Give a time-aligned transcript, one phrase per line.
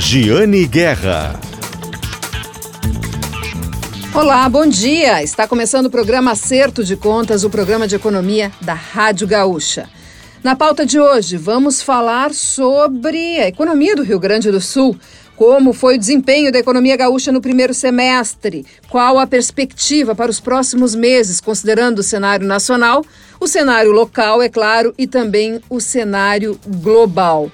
[0.00, 1.38] Giane Guerra.
[4.14, 5.22] Olá, bom dia!
[5.22, 9.90] Está começando o programa Acerto de Contas, o programa de economia da Rádio Gaúcha.
[10.42, 14.98] Na pauta de hoje, vamos falar sobre a economia do Rio Grande do Sul.
[15.36, 18.64] Como foi o desempenho da economia gaúcha no primeiro semestre?
[18.88, 23.04] Qual a perspectiva para os próximos meses, considerando o cenário nacional,
[23.38, 27.52] o cenário local, é claro, e também o cenário global?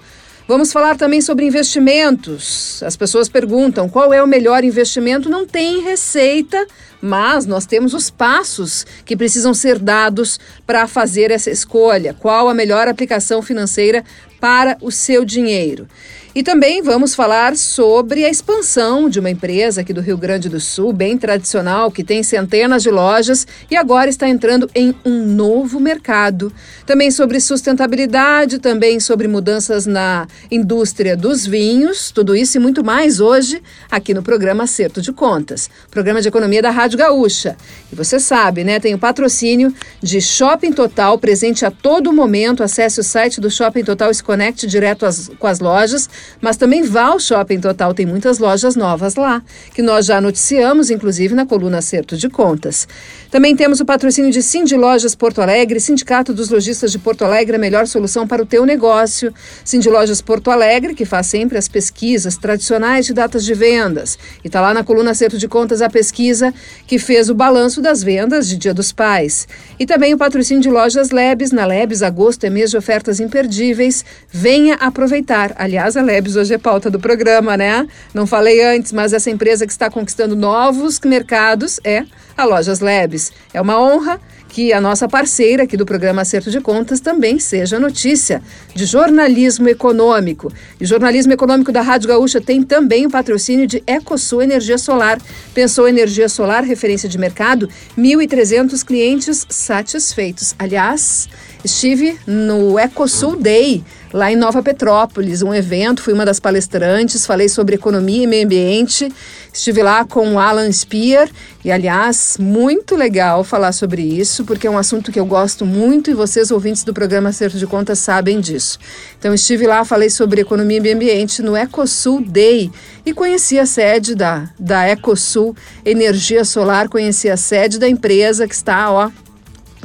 [0.48, 2.80] Vamos falar também sobre investimentos.
[2.84, 5.28] As pessoas perguntam qual é o melhor investimento.
[5.28, 6.64] Não tem receita,
[7.02, 12.14] mas nós temos os passos que precisam ser dados para fazer essa escolha.
[12.14, 14.04] Qual a melhor aplicação financeira
[14.40, 15.88] para o seu dinheiro?
[16.36, 20.60] E também vamos falar sobre a expansão de uma empresa aqui do Rio Grande do
[20.60, 25.80] Sul, bem tradicional, que tem centenas de lojas e agora está entrando em um novo
[25.80, 26.52] mercado.
[26.84, 33.18] Também sobre sustentabilidade, também sobre mudanças na indústria dos vinhos, tudo isso e muito mais
[33.18, 37.56] hoje aqui no programa Acerto de Contas, programa de economia da Rádio Gaúcha.
[37.90, 38.78] E você sabe, né?
[38.78, 42.62] Tem o patrocínio de Shopping Total presente a todo momento.
[42.62, 46.56] Acesse o site do Shopping Total e se conecte direto às, com as lojas mas
[46.56, 49.42] também vá ao Shopping Total, tem muitas lojas novas lá,
[49.74, 52.86] que nós já noticiamos, inclusive na coluna Acerto de Contas.
[53.30, 57.56] Também temos o patrocínio de Cindy Lojas Porto Alegre, Sindicato dos Lojistas de Porto Alegre,
[57.56, 59.32] a melhor solução para o teu negócio.
[59.64, 64.18] Cindy Lojas Porto Alegre, que faz sempre as pesquisas tradicionais de datas de vendas.
[64.42, 66.54] E está lá na coluna Acerto de Contas a pesquisa
[66.86, 69.46] que fez o balanço das vendas de Dia dos Pais.
[69.78, 71.50] E também o patrocínio de Lojas Lebes.
[71.50, 74.04] Na Lebes, agosto é mês de ofertas imperdíveis.
[74.30, 75.52] Venha aproveitar.
[75.56, 77.86] Aliás, a Lebes Labs hoje é pauta do programa, né?
[78.14, 83.32] Não falei antes, mas essa empresa que está conquistando novos mercados é a Lojas Labs.
[83.52, 84.18] É uma honra
[84.48, 88.42] que a nossa parceira aqui do programa Acerto de Contas também seja notícia
[88.74, 90.50] de jornalismo econômico.
[90.80, 95.20] E jornalismo econômico da Rádio Gaúcha tem também o patrocínio de Ecosul Energia Solar.
[95.52, 100.54] Pensou energia solar, referência de mercado, 1.300 clientes satisfeitos.
[100.58, 101.28] Aliás,
[101.62, 103.84] estive no Ecosul Day
[104.16, 108.46] lá em Nova Petrópolis, um evento, fui uma das palestrantes, falei sobre economia e meio
[108.46, 109.12] ambiente.
[109.52, 111.28] Estive lá com o Alan Spear
[111.62, 116.10] e, aliás, muito legal falar sobre isso, porque é um assunto que eu gosto muito
[116.10, 118.78] e vocês, ouvintes do programa Acerto de Contas, sabem disso.
[119.18, 122.70] Então, estive lá, falei sobre economia e meio ambiente no Ecosul Day
[123.04, 125.54] e conheci a sede da, da Ecosul
[125.84, 129.10] Energia Solar, conheci a sede da empresa que está, ó,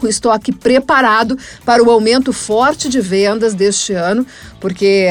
[0.02, 4.26] com estoque preparado para o aumento forte de vendas deste ano,
[4.60, 5.08] porque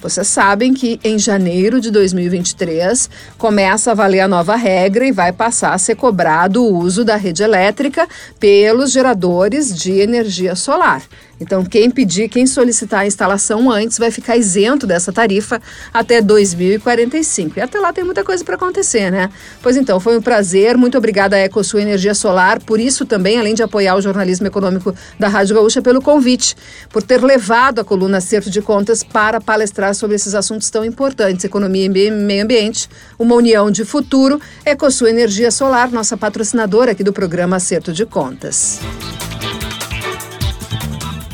[0.00, 5.30] vocês sabem que em janeiro de 2023 começa a valer a nova regra e vai
[5.30, 8.08] passar a ser cobrado o uso da rede elétrica
[8.38, 11.02] pelos geradores de energia solar.
[11.40, 15.60] Então, quem pedir, quem solicitar a instalação antes vai ficar isento dessa tarifa
[15.92, 17.58] até 2045.
[17.58, 19.30] E até lá tem muita coisa para acontecer, né?
[19.62, 20.76] Pois então, foi um prazer.
[20.76, 24.94] Muito obrigada à EcoSul Energia Solar por isso também, além de apoiar o jornalismo econômico
[25.18, 26.56] da Rádio Gaúcha, pelo convite,
[26.90, 31.44] por ter levado a coluna Acerto de Contas para palestrar sobre esses assuntos tão importantes,
[31.44, 34.40] economia e meio ambiente, uma união de futuro.
[34.64, 38.80] EcoSul Energia Solar, nossa patrocinadora aqui do programa Acerto de Contas.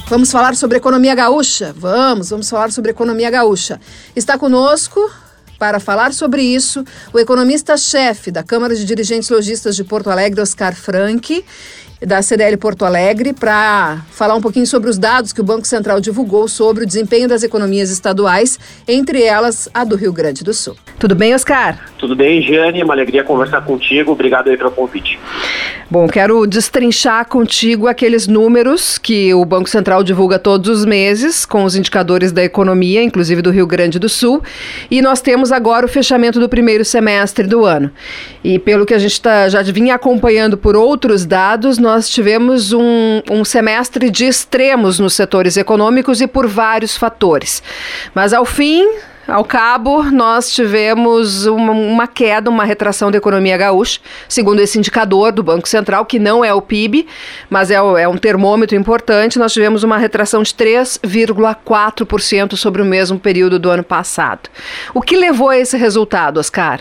[0.08, 1.74] Vamos falar sobre economia gaúcha?
[1.76, 3.80] Vamos, vamos falar sobre economia gaúcha.
[4.14, 5.00] Está conosco
[5.58, 10.76] para falar sobre isso, o economista-chefe da Câmara de Dirigentes Logistas de Porto Alegre, Oscar
[10.76, 11.44] Frank,
[12.00, 16.00] da CDL Porto Alegre para falar um pouquinho sobre os dados que o Banco Central
[16.00, 20.76] divulgou sobre o desempenho das economias estaduais, entre elas a do Rio Grande do Sul.
[20.98, 21.78] Tudo bem, Oscar?
[21.98, 22.82] Tudo bem, Jane.
[22.82, 24.12] Uma alegria conversar contigo.
[24.12, 25.18] Obrigado aí pelo convite.
[25.88, 31.62] Bom, quero destrinchar contigo aqueles números que o Banco Central divulga todos os meses, com
[31.62, 34.42] os indicadores da economia, inclusive do Rio Grande do Sul.
[34.90, 37.90] E nós temos agora o fechamento do primeiro semestre do ano.
[38.42, 43.22] E pelo que a gente tá, já vinha acompanhando por outros dados, nós tivemos um,
[43.30, 47.62] um semestre de extremos nos setores econômicos e por vários fatores.
[48.12, 48.84] Mas ao fim,
[49.28, 55.30] ao cabo, nós tivemos uma, uma, queda, uma retração da economia gaúcha, segundo esse indicador
[55.30, 57.06] do Banco Central, que não é o PIB,
[57.48, 59.38] mas é, é um termômetro importante.
[59.38, 64.50] Nós tivemos uma retração de 3,4% sobre o mesmo período do ano passado.
[64.92, 66.80] O que levou a esse resultado, Oscar?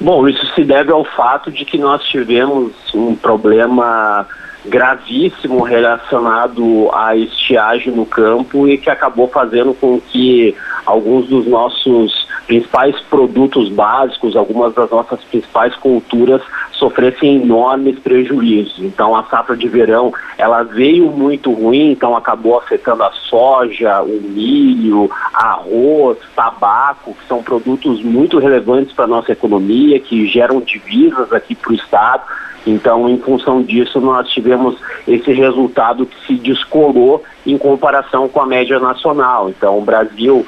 [0.00, 4.26] Bom, isso se deve ao fato de que nós tivemos um problema
[4.64, 10.54] gravíssimo relacionado à estiagem no campo e que acabou fazendo com que
[10.86, 16.42] alguns dos nossos principais produtos básicos, algumas das nossas principais culturas
[16.80, 18.80] sofressem enormes prejuízos.
[18.80, 24.20] Então a safra de verão ela veio muito ruim, então acabou afetando a soja, o
[24.20, 31.32] milho, arroz, tabaco, que são produtos muito relevantes para a nossa economia, que geram divisas
[31.32, 32.22] aqui para o estado.
[32.66, 34.76] Então, em função disso, nós tivemos
[35.08, 39.48] esse resultado que se descolou em comparação com a média nacional.
[39.48, 40.46] Então, o Brasil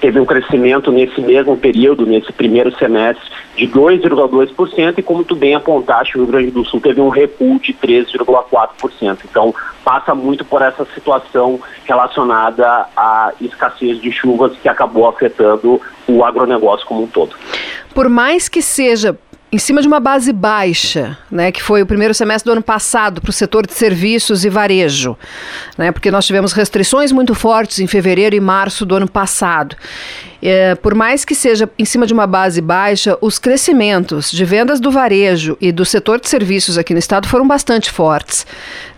[0.00, 3.24] teve um crescimento nesse mesmo período, nesse primeiro semestre,
[3.56, 7.58] de 2,2%, e como tu bem apontaste, o Rio Grande do Sul teve um recuo
[7.58, 9.18] de 3,4%.
[9.28, 9.54] Então,
[9.84, 16.86] passa muito por essa situação relacionada à escassez de chuvas que acabou afetando o agronegócio
[16.86, 17.34] como um todo.
[17.94, 19.18] Por mais que seja
[19.50, 23.20] em cima de uma base baixa, né, que foi o primeiro semestre do ano passado
[23.20, 25.16] para o setor de serviços e varejo,
[25.78, 29.76] né, porque nós tivemos restrições muito fortes em fevereiro e março do ano passado.
[30.42, 34.80] É, por mais que seja em cima de uma base baixa, os crescimentos de vendas
[34.80, 38.46] do varejo e do setor de serviços aqui no estado foram bastante fortes.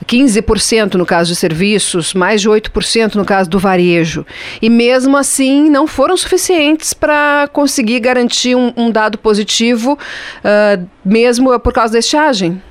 [0.09, 4.25] 15% no caso de serviços, mais de 8% no caso do varejo.
[4.63, 11.59] E mesmo assim não foram suficientes para conseguir garantir um, um dado positivo, uh, mesmo
[11.61, 12.63] por causa da estiagem.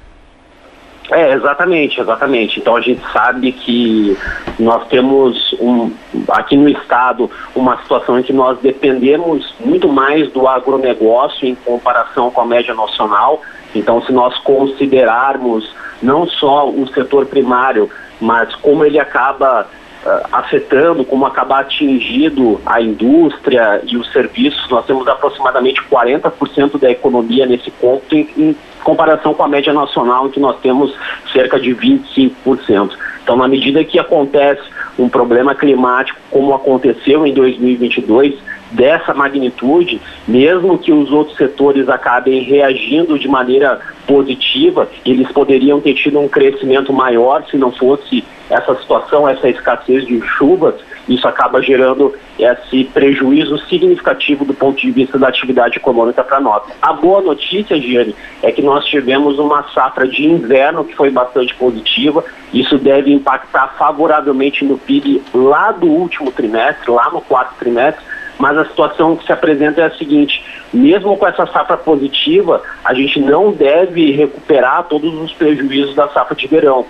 [1.10, 2.60] É, exatamente, exatamente.
[2.60, 4.18] Então a gente sabe que
[4.60, 5.92] nós temos um,
[6.30, 12.30] aqui no estado uma situação em que nós dependemos muito mais do agronegócio em comparação
[12.30, 13.42] com a média nacional.
[13.74, 17.90] Então se nós considerarmos não só o setor primário,
[18.20, 19.68] mas como ele acaba
[20.06, 26.90] uh, afetando, como acaba atingindo a indústria e os serviços, nós temos aproximadamente 40% da
[26.90, 30.94] economia nesse ponto em, em comparação com a média nacional, em que nós temos
[31.32, 32.92] cerca de 25%.
[33.24, 34.62] Então, na medida que acontece
[34.98, 38.36] um problema climático como aconteceu em 2022,
[38.72, 45.94] dessa magnitude, mesmo que os outros setores acabem reagindo de maneira positiva, eles poderiam ter
[45.94, 50.76] tido um crescimento maior se não fosse essa situação, essa escassez de chuvas,
[51.08, 56.64] isso acaba gerando esse prejuízo significativo do ponto de vista da atividade econômica para nós.
[56.82, 61.56] A boa notícia, Giane, é que nós tivemos uma safra de inverno que foi bastante
[61.56, 62.24] positiva.
[62.54, 68.04] Isso deve impactar favoravelmente no PIB lá do último trimestre, lá no quarto trimestre,
[68.40, 70.44] mas a situação que se apresenta é a seguinte:
[70.74, 76.36] mesmo com essa safra positiva, a gente não deve recuperar todos os prejuízos da safra
[76.36, 76.86] de verão.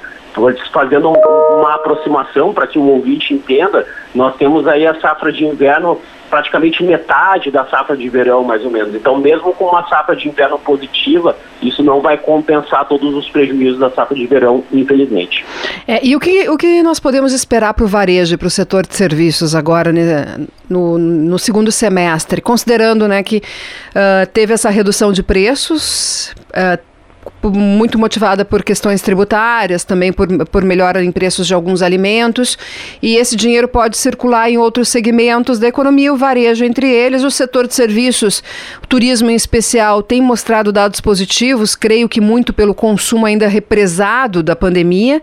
[0.71, 5.99] Fazendo uma aproximação para que o ouvinte entenda, nós temos aí a safra de inverno
[6.29, 8.93] praticamente metade da safra de verão, mais ou menos.
[8.93, 13.79] Então, mesmo com uma safra de inverno positiva, isso não vai compensar todos os prejuízos
[13.79, 15.45] da safra de verão, infelizmente.
[15.87, 18.51] É, e o que, o que nós podemos esperar para o varejo e para o
[18.51, 20.37] setor de serviços agora né,
[20.69, 26.96] no, no segundo semestre, considerando né, que uh, teve essa redução de preços, uh,
[27.43, 32.57] muito motivada por questões tributárias, também por, por melhora em preços de alguns alimentos,
[33.01, 37.31] e esse dinheiro pode circular em outros segmentos da economia, o varejo entre eles, o
[37.31, 38.43] setor de serviços,
[38.89, 44.55] turismo em especial, tem mostrado dados positivos, creio que muito pelo consumo ainda represado da
[44.55, 45.21] pandemia.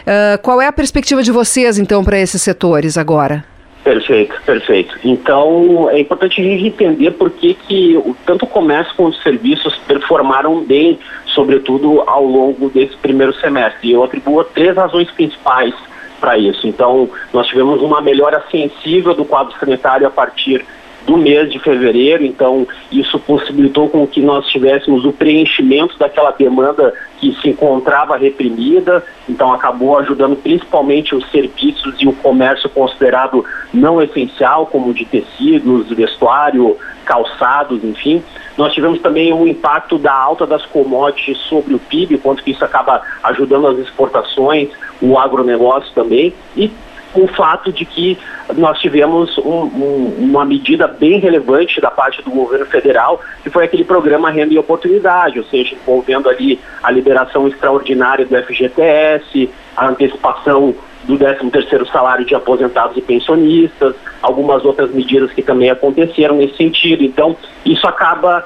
[0.00, 3.44] Uh, qual é a perspectiva de vocês, então, para esses setores agora?
[3.90, 4.96] Perfeito, perfeito.
[5.02, 9.76] Então é importante a gente entender por que, que tanto o comércio quanto os serviços
[9.78, 10.96] performaram bem,
[11.26, 13.88] sobretudo ao longo desse primeiro semestre.
[13.88, 15.74] E eu atribuo três razões principais
[16.20, 16.68] para isso.
[16.68, 20.64] Então, nós tivemos uma melhora sensível do quadro sanitário a partir
[21.06, 26.92] do mês de fevereiro, então isso possibilitou com que nós tivéssemos o preenchimento daquela demanda
[27.18, 34.00] que se encontrava reprimida, então acabou ajudando principalmente os serviços e o comércio considerado não
[34.02, 38.22] essencial, como de tecidos, vestuário, calçados, enfim.
[38.56, 42.64] Nós tivemos também o impacto da alta das commodities sobre o PIB, quanto que isso
[42.64, 44.68] acaba ajudando as exportações,
[45.00, 46.70] o agronegócio também, e
[47.14, 48.18] o fato de que
[48.56, 53.64] nós tivemos um, um, uma medida bem relevante da parte do governo federal, que foi
[53.64, 59.88] aquele programa Renda e Oportunidade, ou seja, envolvendo ali a liberação extraordinária do FGTS, a
[59.88, 60.74] antecipação
[61.04, 67.02] do 13º salário de aposentados e pensionistas, algumas outras medidas que também aconteceram nesse sentido.
[67.02, 68.44] Então, isso acaba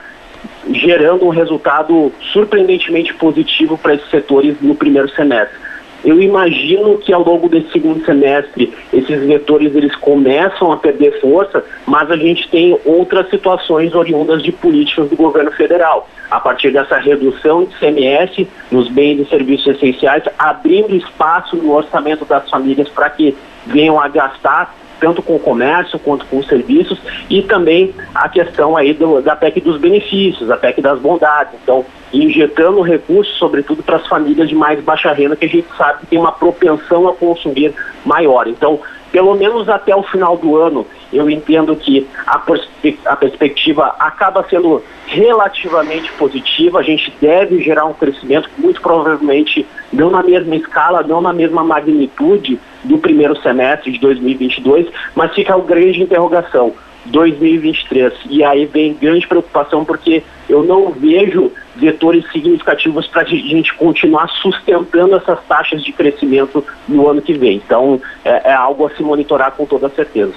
[0.71, 5.59] gerando um resultado surpreendentemente positivo para esses setores no primeiro semestre.
[6.05, 11.65] Eu imagino que ao longo desse segundo semestre esses vetores eles começam a perder força,
[11.87, 16.09] mas a gente tem outras situações oriundas de políticas do governo federal.
[16.31, 22.25] A partir dessa redução de CMS nos bens e serviços essenciais, abrindo espaço no orçamento
[22.25, 23.35] das famílias para que
[23.67, 28.75] venham a gastar tanto com o comércio quanto com os serviços, e também a questão
[28.75, 31.53] aí do, da PEC dos benefícios, a PEC das bondades.
[31.63, 36.01] Então, injetando recursos, sobretudo para as famílias de mais baixa renda, que a gente sabe
[36.01, 38.49] que tem uma propensão a consumir maior.
[38.49, 38.81] Então,
[39.15, 44.45] pelo menos até o final do ano, eu entendo que a, perspe a perspectiva acaba
[44.51, 46.81] sendo relativamente positiva.
[46.81, 51.63] A gente deve gerar um crescimento, muito provavelmente não na mesma escala, não na mesma
[51.63, 56.75] magnitude do primeiro semestre de 2022, mas fica a grande interrogação.
[57.07, 58.15] 2023.
[58.31, 64.29] E aí vem grande preocupação porque eu não vejo vetores significativos para a gente continuar
[64.41, 67.57] sustentando essas taxas de crescimento no ano que vem.
[67.65, 70.33] Então, é, é algo a se monitorar com toda certeza.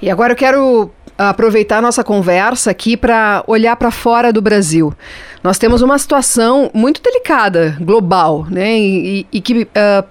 [0.00, 4.92] E agora eu quero aproveitar nossa conversa aqui para olhar para fora do Brasil.
[5.42, 8.78] Nós temos uma situação muito delicada, global, né?
[8.78, 9.68] E, e que uh,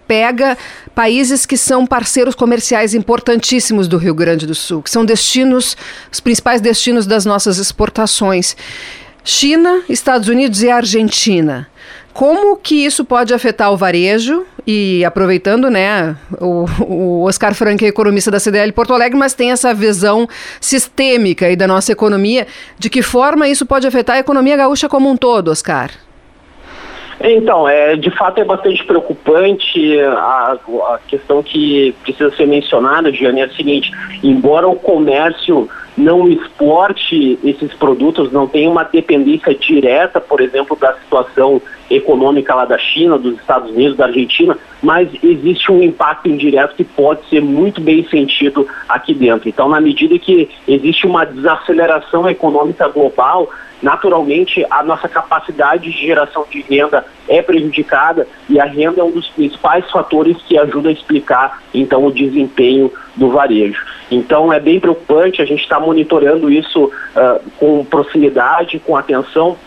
[0.07, 0.57] pega
[0.95, 5.77] países que são parceiros comerciais importantíssimos do Rio Grande do Sul, que são destinos,
[6.11, 8.55] os principais destinos das nossas exportações.
[9.25, 11.67] China, Estados Unidos e Argentina.
[12.13, 14.45] Como que isso pode afetar o varejo?
[14.65, 19.51] E aproveitando, né, o, o Oscar Frank é economista da CDL Porto Alegre, mas tem
[19.51, 20.27] essa visão
[20.61, 22.47] sistêmica aí da nossa economia.
[22.77, 25.89] De que forma isso pode afetar a economia gaúcha como um todo, Oscar?
[27.19, 29.99] Então, é, de fato é bastante preocupante.
[29.99, 30.57] A,
[30.93, 33.91] a questão que precisa ser mencionada, Giane, é a seguinte:
[34.23, 35.67] embora o comércio
[35.97, 42.65] não exporte esses produtos, não tenha uma dependência direta, por exemplo, da situação econômica lá
[42.65, 47.41] da China, dos Estados Unidos, da Argentina, mas existe um impacto indireto que pode ser
[47.41, 49.47] muito bem sentido aqui dentro.
[49.47, 53.49] Então, na medida que existe uma desaceleração econômica global,
[53.81, 59.11] naturalmente a nossa capacidade de geração de renda é prejudicada e a renda é um
[59.11, 63.94] dos principais fatores que ajuda a explicar então o desempenho do varejo.
[64.09, 69.57] Então é bem preocupante, a gente está monitorando isso uh, com proximidade, com atenção,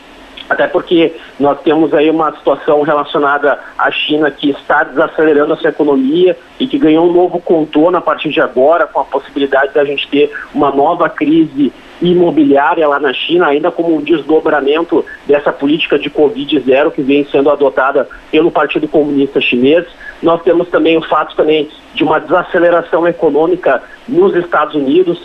[0.49, 5.71] até porque nós temos aí uma situação relacionada à China que está desacelerando a sua
[5.71, 9.85] economia e que ganhou um novo contorno a partir de agora, com a possibilidade da
[9.85, 15.99] gente ter uma nova crise imobiliária lá na China, ainda como um desdobramento dessa política
[15.99, 19.85] de Covid zero que vem sendo adotada pelo Partido Comunista Chinês.
[20.23, 25.21] Nós temos também o fato também de uma desaceleração econômica nos Estados Unidos,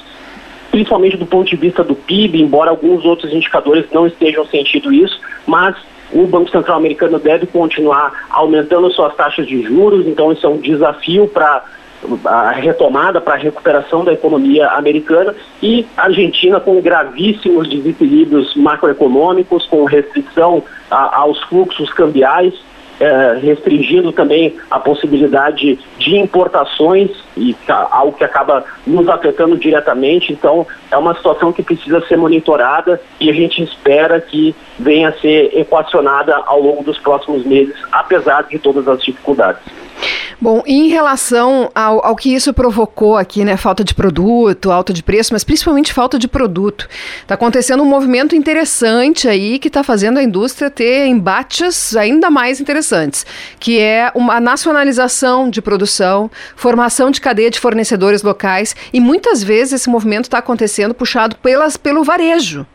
[0.74, 5.22] principalmente do ponto de vista do PIB, embora alguns outros indicadores não estejam sentindo isso,
[5.46, 5.76] mas
[6.12, 10.58] o Banco Central americano deve continuar aumentando suas taxas de juros, então isso é um
[10.58, 11.64] desafio para
[12.26, 19.68] a retomada, para a recuperação da economia americana e a Argentina com gravíssimos desequilíbrios macroeconômicos,
[19.68, 22.56] com restrição a, aos fluxos cambiais
[23.00, 30.32] é, restringindo também a possibilidade de importações e tá, algo que acaba nos afetando diretamente.
[30.32, 35.14] Então, é uma situação que precisa ser monitorada e a gente espera que venha a
[35.14, 39.64] ser equacionada ao longo dos próximos meses, apesar de todas as dificuldades.
[40.44, 43.56] Bom, em relação ao, ao, que isso provocou aqui, né?
[43.56, 46.90] Falta de produto, alta de preço, mas principalmente falta de produto.
[47.22, 52.60] Está acontecendo um movimento interessante aí que está fazendo a indústria ter embates ainda mais
[52.60, 52.83] interessantes,
[53.60, 59.74] que é uma nacionalização de produção, formação de cadeia de fornecedores locais e muitas vezes
[59.74, 62.66] esse movimento está acontecendo puxado pelas, pelo varejo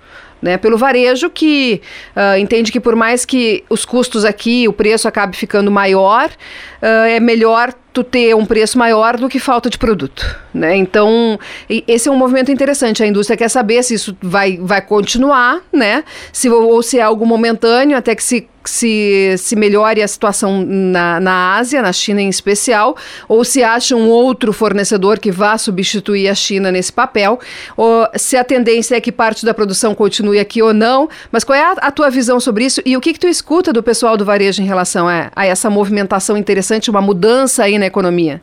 [0.41, 1.81] né, pelo varejo que
[2.17, 7.07] uh, entende que por mais que os custos aqui, o preço acabe ficando maior, uh,
[7.09, 10.25] é melhor tu ter um preço maior do que falta de produto,
[10.55, 10.77] né?
[10.77, 11.39] Então,
[11.69, 13.03] esse é um movimento interessante.
[13.03, 16.05] A indústria quer saber se isso vai, vai continuar, né?
[16.33, 21.21] Se, ou se é algo momentâneo, até que se se, se melhore a situação na,
[21.21, 22.97] na Ásia, na China em especial,
[23.29, 27.39] ou se acha um outro fornecedor que vá substituir a China nesse papel,
[27.77, 31.09] ou se a tendência é que parte da produção continue aqui ou não.
[31.31, 33.73] Mas qual é a, a tua visão sobre isso e o que, que tu escuta
[33.73, 37.87] do pessoal do varejo em relação a, a essa movimentação interessante, uma mudança aí na
[37.87, 38.41] economia?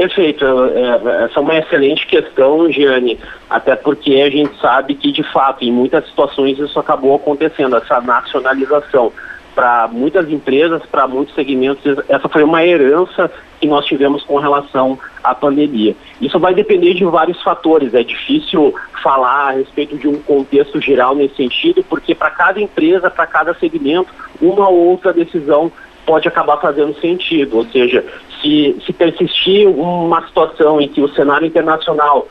[0.00, 0.46] Perfeito.
[0.46, 3.18] É, essa é uma excelente questão, Giane,
[3.50, 8.00] até porque a gente sabe que, de fato, em muitas situações isso acabou acontecendo, essa
[8.00, 9.12] nacionalização.
[9.54, 13.30] Para muitas empresas, para muitos segmentos, essa foi uma herança
[13.60, 15.94] que nós tivemos com relação à pandemia.
[16.18, 21.14] Isso vai depender de vários fatores, é difícil falar a respeito de um contexto geral
[21.14, 24.08] nesse sentido, porque para cada empresa, para cada segmento,
[24.40, 25.70] uma ou outra decisão
[26.06, 28.02] pode acabar fazendo sentido, ou seja,
[28.40, 32.26] se, se persistir uma situação em que o cenário internacional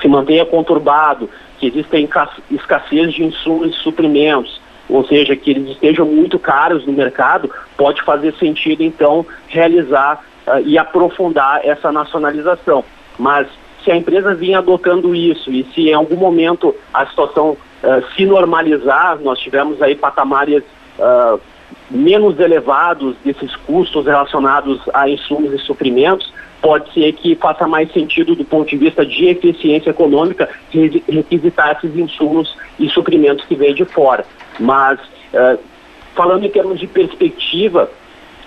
[0.00, 1.96] se mantenha conturbado, que exista
[2.50, 8.02] escassez de insumos e suprimentos, ou seja, que eles estejam muito caros no mercado, pode
[8.02, 12.84] fazer sentido então realizar uh, e aprofundar essa nacionalização.
[13.18, 13.46] Mas
[13.82, 18.26] se a empresa vinha adotando isso e se em algum momento a situação uh, se
[18.26, 20.62] normalizar, nós tivemos aí patamares
[20.98, 21.40] uh,
[21.90, 28.34] menos elevados desses custos relacionados a insumos e suprimentos, pode ser que faça mais sentido
[28.34, 33.84] do ponto de vista de eficiência econômica requisitar esses insumos e suprimentos que vêm de
[33.84, 34.24] fora.
[34.58, 34.98] Mas,
[35.34, 35.58] uh,
[36.14, 37.90] falando em termos de perspectiva,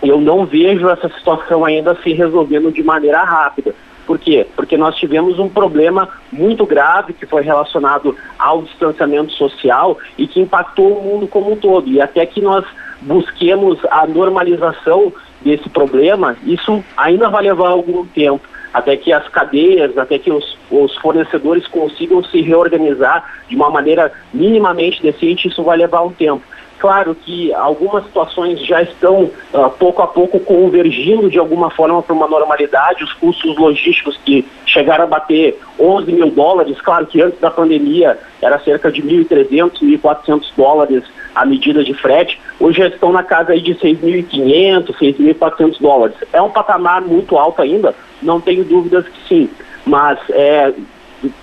[0.01, 3.75] eu não vejo essa situação ainda se resolvendo de maneira rápida.
[4.07, 4.47] Por quê?
[4.55, 10.39] Porque nós tivemos um problema muito grave que foi relacionado ao distanciamento social e que
[10.39, 11.89] impactou o mundo como um todo.
[11.89, 12.65] E até que nós
[13.01, 15.11] busquemos a normalização
[15.41, 18.41] desse problema, isso ainda vai levar algum tempo
[18.73, 24.11] até que as cadeias, até que os, os, fornecedores consigam se reorganizar de uma maneira
[24.33, 26.43] minimamente decente, isso vai levar um tempo.
[26.77, 32.13] Claro que algumas situações já estão uh, pouco a pouco convergindo de alguma forma para
[32.13, 33.03] uma normalidade.
[33.03, 38.19] Os custos logísticos que chegaram a bater 11 mil dólares, claro que antes da pandemia
[38.39, 41.03] era cerca de 1.300, 1.400 dólares
[41.37, 46.15] a medida de frete, hoje estão na casa aí de 6.500, 6.400 dólares.
[46.33, 49.49] É um patamar muito alto ainda, não tenho dúvidas que sim,
[49.85, 50.73] mas é,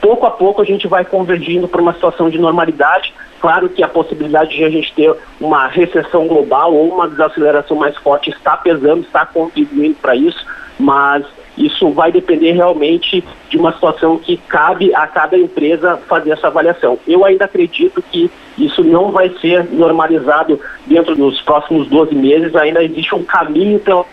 [0.01, 3.15] pouco a pouco a gente vai convergindo para uma situação de normalidade.
[3.41, 7.97] Claro que a possibilidade de a gente ter uma recessão global ou uma desaceleração mais
[7.97, 10.45] forte está pesando, está contribuindo para isso,
[10.79, 11.25] mas
[11.57, 16.99] isso vai depender realmente de uma situação que cabe a cada empresa fazer essa avaliação.
[17.07, 22.83] Eu ainda acredito que isso não vai ser normalizado dentro dos próximos 12 meses, ainda
[22.83, 24.05] existe um caminho pela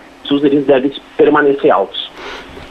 [0.44, 2.10] eles devem permanecer altos.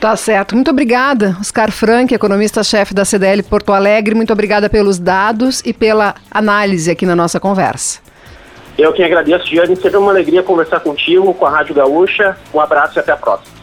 [0.00, 0.54] Tá certo.
[0.54, 4.14] Muito obrigada, Oscar Frank, economista-chefe da CDL Porto Alegre.
[4.14, 8.00] Muito obrigada pelos dados e pela análise aqui na nossa conversa.
[8.78, 9.76] Eu que agradeço, Giane.
[9.76, 12.34] Sempre uma alegria conversar contigo, com a Rádio Gaúcha.
[12.54, 13.59] Um abraço e até a próxima.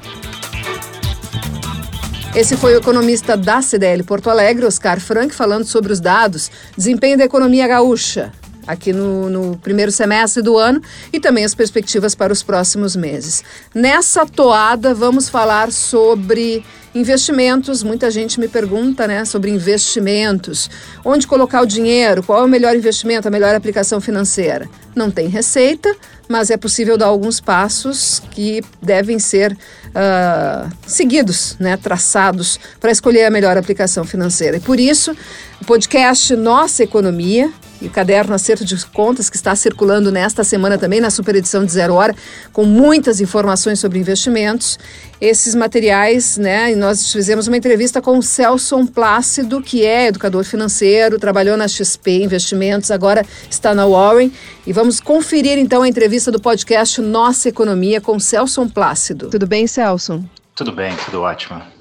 [2.38, 7.18] Esse foi o economista da CDL Porto Alegre, Oscar Frank, falando sobre os dados, desempenho
[7.18, 8.32] da economia gaúcha
[8.68, 10.80] aqui no, no, primeiro semestre do ano
[11.12, 13.44] e também as perspectivas para os próximos meses.
[13.74, 16.64] Nessa toada, vamos falar sobre
[16.94, 17.82] investimentos.
[17.82, 20.70] Muita gente me pergunta né, sobre investimentos.
[21.04, 22.22] Onde colocar o dinheiro?
[22.22, 24.70] Qual é o melhor investimento, a melhor aplicação financeira?
[24.96, 25.96] Não tem receita,
[26.28, 33.26] mas é possível dar alguns passos que devem ser uh, seguidos, né, traçados, para escolher
[33.26, 34.58] a melhor aplicação financeira.
[34.58, 35.16] E por isso,
[35.62, 40.78] o podcast Nossa Economia e o caderno Acerto de Contas, que está circulando nesta semana
[40.78, 42.16] também na super edição de Zero Hora,
[42.52, 44.80] com muitas informações sobre investimentos.
[45.20, 46.72] Esses materiais, né?
[46.72, 51.68] E nós fizemos uma entrevista com o Celson Plácido, que é educador financeiro, trabalhou na
[51.68, 54.32] XP Investimentos, agora está na Warren.
[54.66, 59.30] E vamos conferir então a entrevista do podcast Nossa Economia com Celson Plácido.
[59.30, 60.24] Tudo bem, Celson?
[60.56, 61.77] Tudo bem, tudo ótimo.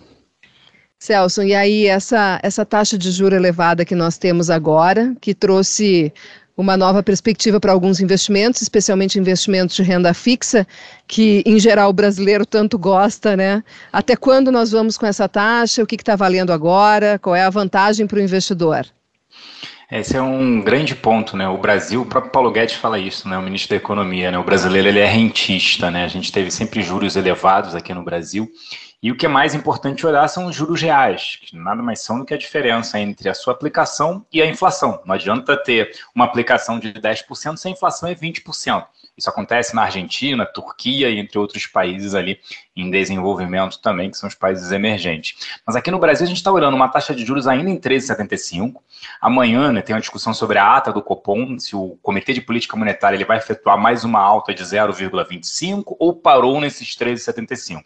[0.98, 6.12] Celso, e aí essa, essa taxa de juro elevada que nós temos agora, que trouxe
[6.56, 10.66] uma nova perspectiva para alguns investimentos, especialmente investimentos de renda fixa,
[11.06, 13.62] que em geral o brasileiro tanto gosta, né?
[13.92, 15.82] Até quando nós vamos com essa taxa?
[15.82, 17.18] O que está valendo agora?
[17.18, 18.87] Qual é a vantagem para o investidor?
[19.92, 21.46] Esse é um grande ponto, né?
[21.46, 23.37] O Brasil, o próprio Paulo Guedes fala isso, né?
[23.37, 24.38] O ministro da Economia, né?
[24.38, 26.04] O brasileiro ele é rentista, né?
[26.04, 28.50] A gente teve sempre juros elevados aqui no Brasil
[29.02, 32.18] e o que é mais importante olhar são os juros reais, que nada mais são
[32.18, 35.00] do que a diferença entre a sua aplicação e a inflação.
[35.04, 38.87] Não adianta ter uma aplicação de 10% se a inflação é 20%.
[39.16, 42.38] Isso acontece na Argentina, Turquia e entre outros países ali
[42.76, 45.59] em desenvolvimento também, que são os países emergentes.
[45.66, 48.74] Mas aqui no Brasil a gente está olhando uma taxa de juros ainda em 13,75.
[49.18, 52.76] Amanhã né, tem uma discussão sobre a ata do Copom, se o Comitê de Política
[52.76, 57.82] Monetária ele vai efetuar mais uma alta de 0,25 ou parou nesses 13,75.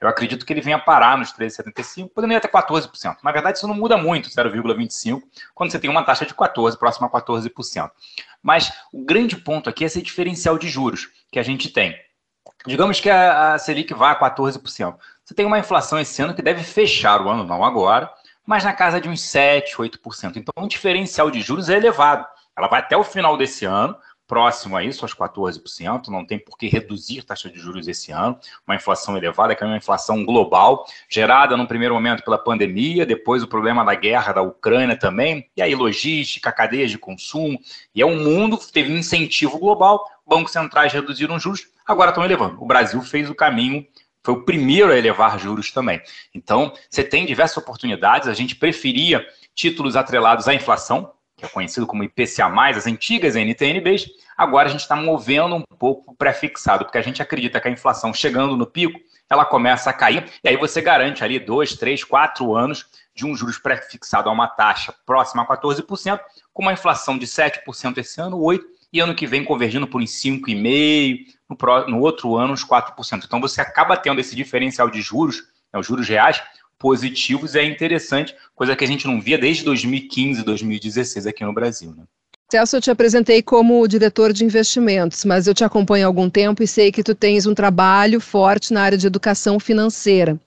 [0.00, 3.18] Eu acredito que ele venha parar nos 13,75, podendo ir até 14%.
[3.22, 5.20] Na verdade, isso não muda muito, 0,25%,
[5.54, 7.90] quando você tem uma taxa de 14%, próxima a 14%.
[8.42, 11.94] Mas o grande ponto aqui é esse diferencial de juros que a gente tem.
[12.66, 14.96] Digamos que a, Selic vá a 14%.
[15.24, 18.10] Você tem uma inflação esse ano que deve fechar o ano, não agora,
[18.46, 20.36] mas na casa de uns 7%, 8%.
[20.36, 22.26] Então, o diferencial de juros é elevado.
[22.56, 23.96] Ela vai até o final desse ano,
[24.30, 28.38] próximo a isso, aos 14%, não tem por que reduzir taxa de juros esse ano,
[28.64, 33.42] uma inflação elevada, que é uma inflação global, gerada no primeiro momento pela pandemia, depois
[33.42, 37.58] o problema da guerra da Ucrânia também, e aí logística, cadeias de consumo,
[37.92, 42.24] e é um mundo que teve um incentivo global, bancos centrais reduziram juros, agora estão
[42.24, 42.62] elevando.
[42.62, 43.84] O Brasil fez o caminho
[44.22, 45.98] foi o primeiro a elevar juros também.
[46.34, 48.28] Então, você tem diversas oportunidades.
[48.28, 54.06] A gente preferia títulos atrelados à inflação, que é conhecido como IPCA+, as antigas NTNBs,
[54.36, 58.12] agora a gente está movendo um pouco pré-fixado, porque a gente acredita que a inflação
[58.12, 62.54] chegando no pico, ela começa a cair, e aí você garante ali dois, três, quatro
[62.54, 66.20] anos de um juros pré-fixado a uma taxa próxima a 14%,
[66.52, 68.60] com uma inflação de 7% esse ano, 8%,
[68.92, 73.24] e ano que vem convergindo por uns 5,5%, no, no outro ano uns 4%.
[73.24, 76.42] Então você acaba tendo esse diferencial de juros, né, os juros reais,
[76.80, 81.94] positivos, é interessante, coisa que a gente não via desde 2015, 2016 aqui no Brasil.
[81.94, 82.04] Né?
[82.50, 86.62] Celso, eu te apresentei como diretor de investimentos, mas eu te acompanho há algum tempo
[86.62, 90.40] e sei que tu tens um trabalho forte na área de educação financeira.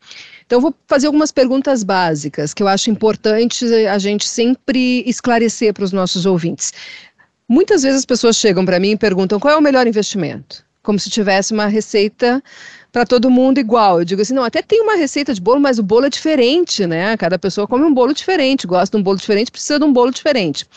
[0.46, 5.86] Então, vou fazer algumas perguntas básicas que eu acho importante a gente sempre esclarecer para
[5.86, 6.74] os nossos ouvintes.
[7.48, 11.00] Muitas vezes as pessoas chegam para mim e perguntam qual é o melhor investimento, como
[11.00, 12.44] se tivesse uma receita
[12.94, 14.00] para todo mundo igual.
[14.00, 16.86] Eu digo assim, não, até tem uma receita de bolo, mas o bolo é diferente,
[16.86, 17.18] né?
[17.18, 20.12] Cada pessoa come um bolo diferente, gosta de um bolo diferente, precisa de um bolo
[20.12, 20.68] diferente.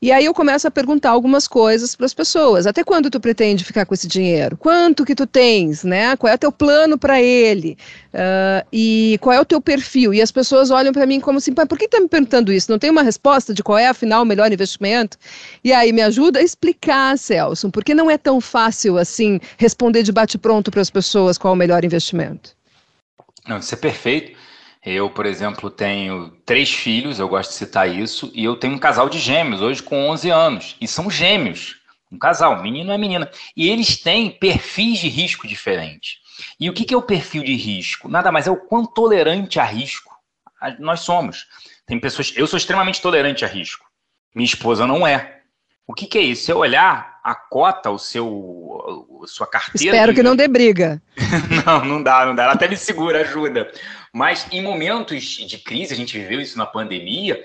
[0.00, 2.68] E aí eu começo a perguntar algumas coisas para as pessoas.
[2.68, 4.56] Até quando tu pretende ficar com esse dinheiro?
[4.56, 6.16] Quanto que tu tens, né?
[6.16, 7.76] Qual é o teu plano para ele?
[8.14, 10.14] Uh, e qual é o teu perfil?
[10.14, 12.70] E as pessoas olham para mim como assim, por que tá me perguntando isso?
[12.70, 15.18] Não tem uma resposta de qual é, afinal, o melhor investimento?
[15.64, 20.12] E aí me ajuda a explicar, Celso, porque não é tão fácil assim responder de
[20.12, 22.56] bate-pronto para as pessoas qual é o melhor investimento.
[23.48, 24.38] Não, isso é perfeito.
[24.84, 28.78] Eu, por exemplo, tenho três filhos, eu gosto de citar isso, e eu tenho um
[28.78, 31.76] casal de gêmeos, hoje com 11 anos, e são gêmeos,
[32.10, 36.18] um casal, menino é menina, e eles têm perfis de risco diferentes.
[36.58, 38.08] E o que é o perfil de risco?
[38.08, 40.16] Nada mais é o quão tolerante a risco
[40.78, 41.46] nós somos.
[41.86, 43.84] Tem pessoas, eu sou extremamente tolerante a risco,
[44.34, 45.38] minha esposa não é.
[45.88, 46.52] O que, é isso?
[46.52, 49.96] É olhar a cota, o seu, a sua carteira.
[49.96, 51.00] Espero que não dê briga.
[51.64, 52.44] não, não dá, não dá.
[52.44, 53.72] Ela até me segura, ajuda.
[54.12, 57.44] Mas em momentos de crise, a gente viveu isso na pandemia,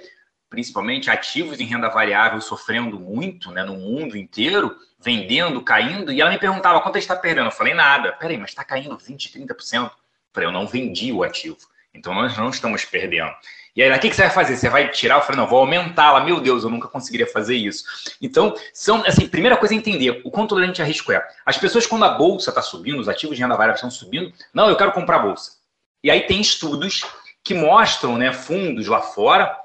[0.50, 6.32] principalmente ativos em renda variável sofrendo muito né, no mundo inteiro, vendendo, caindo, e ela
[6.32, 7.48] me perguntava quanto está perdendo.
[7.48, 8.14] Eu falei, nada.
[8.14, 9.84] Peraí, mas está caindo 20%, 30%.
[9.84, 9.92] Eu
[10.32, 11.58] falei, eu não vendi o ativo.
[11.94, 13.32] Então nós não estamos perdendo.
[13.76, 14.56] E aí, o que, que você vai fazer?
[14.56, 15.16] Você vai tirar?
[15.16, 16.24] Eu falei, não, vou aumentá-la.
[16.24, 17.84] Meu Deus, eu nunca conseguiria fazer isso.
[18.22, 21.28] Então, são, assim, primeira coisa é entender o quanto tolerante a risco é.
[21.44, 24.70] As pessoas, quando a bolsa está subindo, os ativos de renda variável estão subindo, não,
[24.70, 25.63] eu quero comprar a bolsa.
[26.04, 27.06] E aí tem estudos
[27.44, 29.58] que mostram, né, fundos lá fora,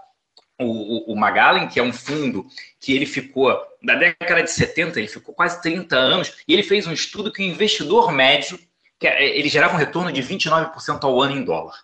[0.61, 2.46] o, o, o que é um fundo
[2.81, 6.87] que ele ficou, da década de 70, ele ficou quase 30 anos, e ele fez
[6.87, 8.59] um estudo que o investidor médio,
[8.98, 11.77] que é, ele gerava um retorno de 29% ao ano em dólar.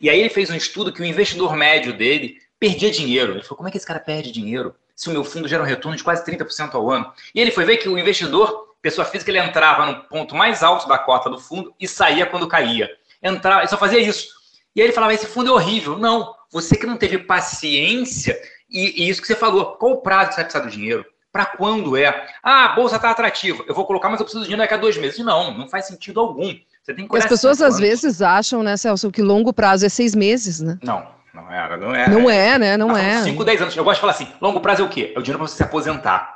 [0.00, 3.32] E aí ele fez um estudo que o investidor médio dele perdia dinheiro.
[3.32, 4.74] Ele falou: como é que esse cara perde dinheiro?
[4.94, 7.12] Se o meu fundo gera um retorno de quase 30% ao ano.
[7.34, 10.88] E ele foi ver que o investidor, pessoa física, ele entrava no ponto mais alto
[10.88, 12.90] da cota do fundo e saía quando caía.
[13.22, 14.28] Entrava, ele só fazia isso.
[14.74, 15.98] E aí ele falava: esse fundo é horrível.
[15.98, 18.38] Não, você que não teve paciência,
[18.70, 21.04] e, e isso que você falou, qual o prazo que você vai precisar do dinheiro?
[21.32, 22.26] Para quando é?
[22.42, 24.78] Ah, a bolsa está atrativa, eu vou colocar, mas eu preciso do dinheiro daqui a
[24.78, 25.18] dois meses.
[25.18, 26.54] Não, não faz sentido algum.
[26.82, 30.14] Você tem que As pessoas às vezes acham, né, Celso, que longo prazo é seis
[30.14, 30.78] meses, né?
[30.82, 32.08] Não, não é, não é.
[32.08, 32.76] Não é, né?
[32.76, 33.22] Não é.
[33.22, 33.76] Cinco, dez anos.
[33.76, 35.12] Eu gosto de falar assim, longo prazo é o quê?
[35.14, 36.35] É o dinheiro para você se aposentar.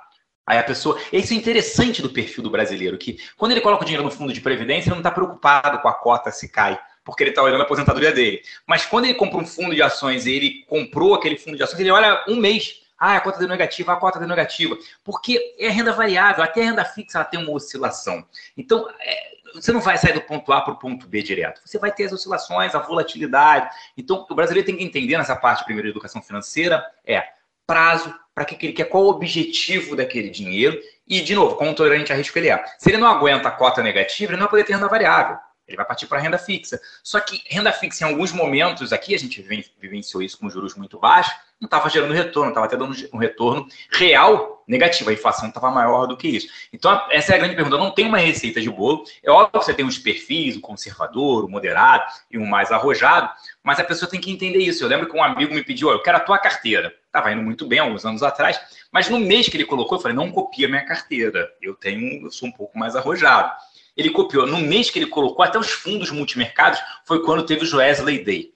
[0.51, 1.01] Aí a pessoa.
[1.13, 4.33] Isso é interessante do perfil do brasileiro, que quando ele coloca o dinheiro no fundo
[4.33, 7.61] de previdência, ele não está preocupado com a cota se cai, porque ele está olhando
[7.61, 8.43] a aposentadoria dele.
[8.67, 11.79] Mas quando ele compra um fundo de ações e ele comprou aquele fundo de ações,
[11.79, 12.81] ele olha um mês.
[12.99, 14.77] Ah, a cota deu negativa, a cota deu negativa.
[15.05, 18.27] Porque é renda variável, até a renda fixa ela tem uma oscilação.
[18.57, 21.61] Então, é, você não vai sair do ponto A para o ponto B direto.
[21.65, 23.71] Você vai ter as oscilações, a volatilidade.
[23.97, 27.23] Então, o brasileiro tem que entender nessa parte primeiro de educação financeira é
[27.71, 32.11] prazo, para que, ele quer, qual o objetivo daquele dinheiro e, de novo, quão tolerante
[32.11, 32.65] a risco ele é.
[32.79, 35.37] Se ele não aguenta a cota negativa, ele não vai poder ter renda variável.
[35.71, 36.81] Ele vai partir para renda fixa.
[37.03, 39.41] Só que renda fixa, em alguns momentos aqui, a gente
[39.81, 43.69] vivenciou isso com juros muito baixos, não estava gerando retorno, estava até dando um retorno
[43.93, 45.11] real negativo.
[45.11, 46.49] A inflação estava maior do que isso.
[46.73, 47.77] Então, essa é a grande pergunta.
[47.77, 49.05] Não tem uma receita de bolo.
[49.23, 53.31] É óbvio que você tem os perfis, o conservador, o moderado e o mais arrojado,
[53.63, 54.83] mas a pessoa tem que entender isso.
[54.83, 56.93] Eu lembro que um amigo me pediu: eu quero a tua carteira.
[57.07, 58.59] Estava indo muito bem alguns anos atrás,
[58.91, 61.53] mas no mês que ele colocou, eu falei: não copia minha carteira.
[61.61, 63.53] Eu tenho, eu sou um pouco mais arrojado
[63.97, 64.47] ele copiou.
[64.47, 68.53] No mês que ele colocou, até os fundos multimercados, foi quando teve o Joesley Day.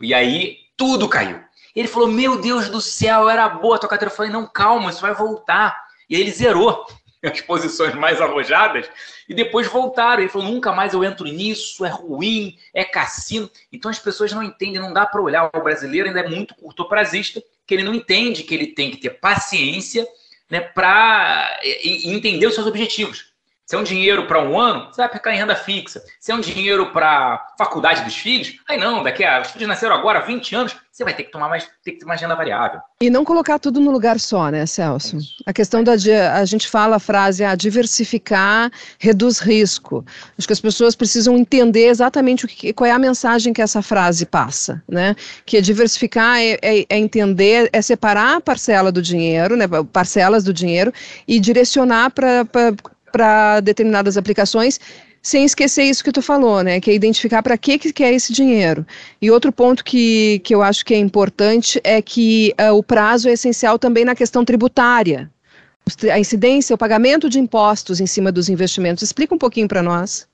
[0.00, 1.40] E aí tudo caiu.
[1.74, 4.12] Ele falou: Meu Deus do céu, era boa a tua carteira.
[4.12, 5.88] Eu falei: Não, calma, isso vai voltar.
[6.08, 6.86] E aí ele zerou
[7.22, 8.88] as posições mais arrojadas
[9.28, 10.22] e depois voltaram.
[10.22, 13.50] Ele falou: Nunca mais eu entro nisso, é ruim, é cassino.
[13.72, 15.50] Então as pessoas não entendem, não dá para olhar.
[15.54, 19.10] O brasileiro ainda é muito curto-prazista, que ele não entende que ele tem que ter
[19.10, 20.06] paciência
[20.50, 23.29] né, para entender os seus objetivos.
[23.70, 26.02] Se é um dinheiro para um ano, você vai aplicar em renda fixa.
[26.18, 29.42] Se é um dinheiro para faculdade dos filhos, aí não, daqui a.
[29.42, 32.04] Os filhos nasceram agora, 20 anos, você vai ter que tomar mais, ter que ter
[32.04, 32.80] mais renda variável.
[33.00, 35.18] E não colocar tudo no lugar só, né, Celso?
[35.46, 35.92] A questão da.
[35.92, 40.04] A gente fala a frase, a ah, diversificar reduz risco.
[40.36, 43.82] Acho que as pessoas precisam entender exatamente o que, qual é a mensagem que essa
[43.82, 45.14] frase passa, né?
[45.46, 49.66] Que é diversificar é, é, é entender, é separar a parcela do dinheiro, né?
[49.92, 50.92] Parcelas do dinheiro
[51.28, 52.44] e direcionar para
[53.10, 54.80] para determinadas aplicações,
[55.22, 56.80] sem esquecer isso que tu falou, né?
[56.80, 58.86] Que é identificar para que que é esse dinheiro.
[59.20, 63.28] E outro ponto que, que eu acho que é importante é que uh, o prazo
[63.28, 65.30] é essencial também na questão tributária.
[66.10, 69.02] A incidência, o pagamento de impostos em cima dos investimentos.
[69.02, 70.28] Explica um pouquinho para nós.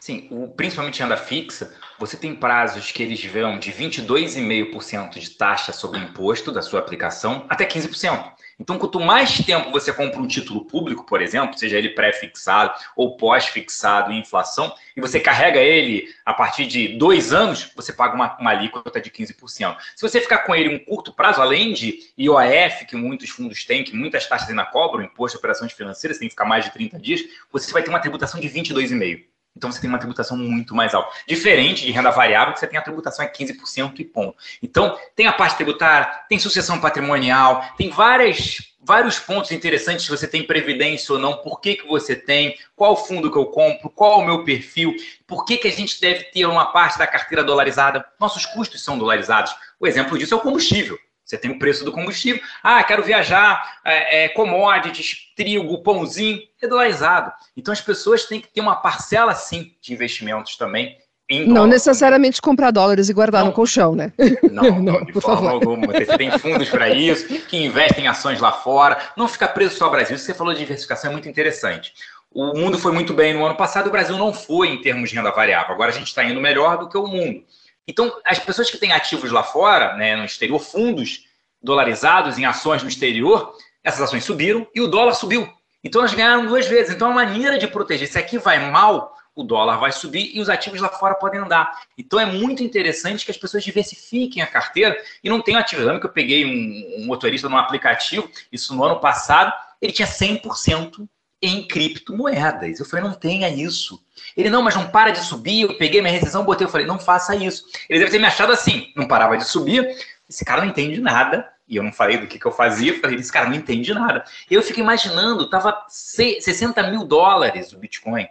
[0.00, 5.72] Sim, o, principalmente renda fixa, você tem prazos que eles vão de 22,5% de taxa
[5.72, 8.32] sobre o imposto da sua aplicação até 15%.
[8.60, 13.16] Então, quanto mais tempo você compra um título público, por exemplo, seja ele pré-fixado ou
[13.16, 18.36] pós-fixado em inflação, e você carrega ele a partir de dois anos, você paga uma,
[18.38, 19.76] uma alíquota de 15%.
[19.94, 23.84] Se você ficar com ele um curto prazo, além de IOF, que muitos fundos têm,
[23.84, 26.98] que muitas taxas ainda cobram, imposto de operações financeiras, tem que ficar mais de 30
[26.98, 27.20] dias,
[27.52, 29.37] você vai ter uma tributação de 22,5%.
[29.56, 31.10] Então você tem uma tributação muito mais alta.
[31.26, 34.36] Diferente de renda variável, que você tem a tributação é 15% e ponto.
[34.62, 40.28] Então, tem a parte tributária, tem sucessão patrimonial, tem várias, vários pontos interessantes se você
[40.28, 44.20] tem previdência ou não, por que, que você tem, qual fundo que eu compro, qual
[44.20, 44.94] o meu perfil,
[45.26, 48.04] por que, que a gente deve ter uma parte da carteira dolarizada.
[48.20, 49.54] Nossos custos são dolarizados.
[49.80, 50.98] O exemplo disso é o combustível.
[51.28, 52.40] Você tem o preço do combustível.
[52.62, 57.30] Ah, quero viajar, é, é, commodities, trigo, pãozinho, é dolarizado.
[57.54, 60.96] Então as pessoas têm que ter uma parcela, sim, de investimentos também.
[61.30, 61.68] não dólar.
[61.68, 63.48] necessariamente comprar dólares e guardar não.
[63.48, 64.10] no colchão, né?
[64.50, 65.52] Não, não de forma favor.
[65.52, 65.86] alguma.
[65.88, 68.96] Você tem fundos para isso, que investem em ações lá fora.
[69.14, 70.16] Não ficar preso só ao Brasil.
[70.16, 71.92] Isso que você falou de diversificação é muito interessante.
[72.32, 75.16] O mundo foi muito bem no ano passado, o Brasil não foi em termos de
[75.16, 75.74] renda variável.
[75.74, 77.42] Agora a gente está indo melhor do que o mundo.
[77.88, 81.24] Então, as pessoas que têm ativos lá fora, né, no exterior, fundos
[81.60, 85.48] dolarizados em ações no exterior, essas ações subiram e o dólar subiu.
[85.82, 86.94] Então, elas ganharam duas vezes.
[86.94, 88.06] Então, é uma maneira de proteger.
[88.06, 91.72] Se aqui vai mal, o dólar vai subir e os ativos lá fora podem andar.
[91.96, 95.86] Então, é muito interessante que as pessoas diversifiquem a carteira e não tenham ativos.
[95.86, 100.06] Lembra que eu peguei um, um motorista num aplicativo, isso no ano passado, ele tinha
[100.06, 101.08] 100%
[101.40, 102.80] em criptomoedas.
[102.80, 104.02] Eu falei, não tenha isso.
[104.36, 105.62] Ele, não, mas não para de subir.
[105.62, 107.64] Eu peguei minha rescisão, botei, eu falei, não faça isso.
[107.88, 109.96] Ele deve ter me achado assim, não parava de subir.
[110.28, 111.48] Esse cara não entende nada.
[111.68, 113.92] E eu não falei do que, que eu fazia, eu falei, esse cara não entende
[113.92, 114.24] nada.
[114.50, 118.26] Eu fico imaginando, tava 60 mil dólares o Bitcoin.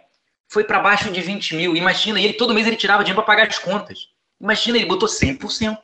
[0.48, 1.76] Foi para baixo de 20 mil.
[1.76, 4.08] Imagina, ele todo mês ele tirava dinheiro para pagar as contas.
[4.40, 5.78] Imagina, ele botou 100%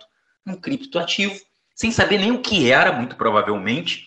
[0.44, 1.38] num criptoativo,
[1.74, 4.06] sem saber nem o que era, muito provavelmente,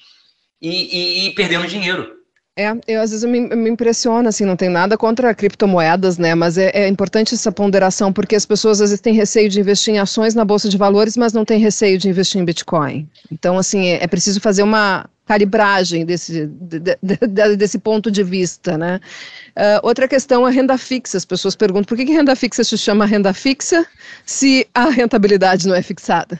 [0.62, 2.17] e, e, e perdendo dinheiro.
[2.58, 6.34] É, eu às vezes me, me impressiona, assim, não tem nada contra criptomoedas, né?
[6.34, 9.94] Mas é, é, importante essa ponderação, porque as pessoas às vezes têm receio de investir
[9.94, 13.08] em ações na Bolsa de Valores, mas não têm receio de investir em Bitcoin.
[13.32, 18.24] Então, assim, é, é preciso fazer uma calibragem desse, de, de, de, desse ponto de
[18.24, 19.00] vista, né?
[19.56, 21.16] Uh, outra questão é renda fixa.
[21.16, 23.86] As pessoas perguntam por que, que renda fixa se chama renda fixa
[24.26, 26.40] se a rentabilidade não é fixada?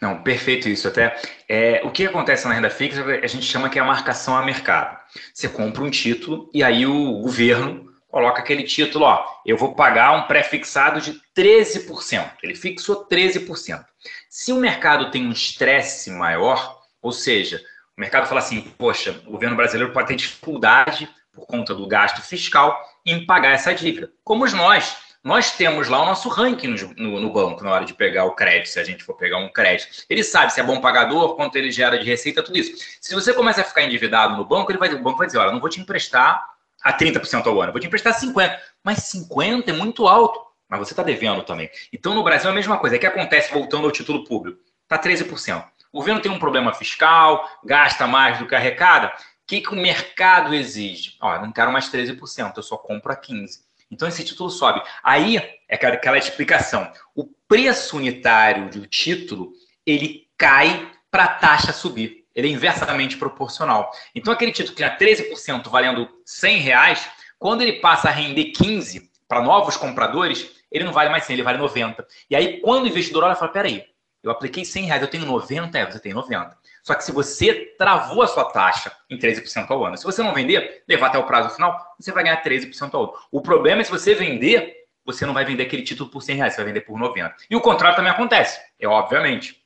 [0.00, 0.86] Não, perfeito isso.
[0.86, 1.16] Até
[1.48, 4.44] é, o que acontece na renda fixa, a gente chama que é a marcação a
[4.44, 4.96] mercado.
[5.34, 10.12] Você compra um título e aí o governo coloca aquele título, ó, eu vou pagar
[10.12, 12.30] um pré-fixado de 13%.
[12.42, 13.84] Ele fixou 13%.
[14.30, 17.60] Se o mercado tem um estresse maior, ou seja,
[17.96, 22.22] o mercado fala assim, poxa, o governo brasileiro pode ter dificuldade por conta do gasto
[22.22, 24.10] fiscal em pagar essa dívida.
[24.24, 24.96] Como nós,
[25.28, 28.34] nós temos lá o nosso ranking no, no, no, banco na hora de pegar o
[28.34, 30.06] crédito, se a gente for pegar um crédito.
[30.08, 32.82] Ele sabe se é bom pagador, quanto ele gera de receita, tudo isso.
[32.98, 35.52] Se você começa a ficar endividado no banco, ele vai, o banco vai dizer: olha,
[35.52, 36.42] não vou te emprestar
[36.82, 38.58] a 30% ao ano, vou te emprestar 50%.
[38.82, 41.68] Mas 50% é muito alto, mas você está devendo também.
[41.92, 42.96] Então no Brasil é a mesma coisa.
[42.96, 44.58] O que acontece voltando ao título público?
[44.84, 45.62] Está 13%.
[45.92, 49.08] O governo tem um problema fiscal, gasta mais do que arrecada.
[49.08, 51.18] O que, que o mercado exige?
[51.20, 53.67] Ó, não quero mais 13%, eu só compro a 15%.
[53.90, 54.82] Então esse título sobe.
[55.02, 55.36] Aí
[55.68, 56.90] é aquela explicação.
[57.14, 59.52] O preço unitário do título
[59.86, 62.26] ele cai para a taxa subir.
[62.34, 63.90] Ele é inversamente proporcional.
[64.14, 69.10] Então aquele título que tinha 13% valendo 100 reais, quando ele passa a render 15
[69.26, 72.06] para novos compradores, ele não vale mais 100, ele vale 90.
[72.30, 73.84] E aí quando o investidor olha, fala, peraí,
[74.22, 76.56] eu apliquei 100 reais, eu tenho 90, é, você tem 90.
[76.88, 80.32] Só que se você travou a sua taxa em 13% ao ano, se você não
[80.32, 83.12] vender, levar até o prazo final, você vai ganhar 13% ao ano.
[83.30, 84.74] O problema é se você vender,
[85.04, 87.36] você não vai vender aquele título por 100 reais, você vai vender por 90.
[87.50, 89.62] E o contrário também acontece, é obviamente.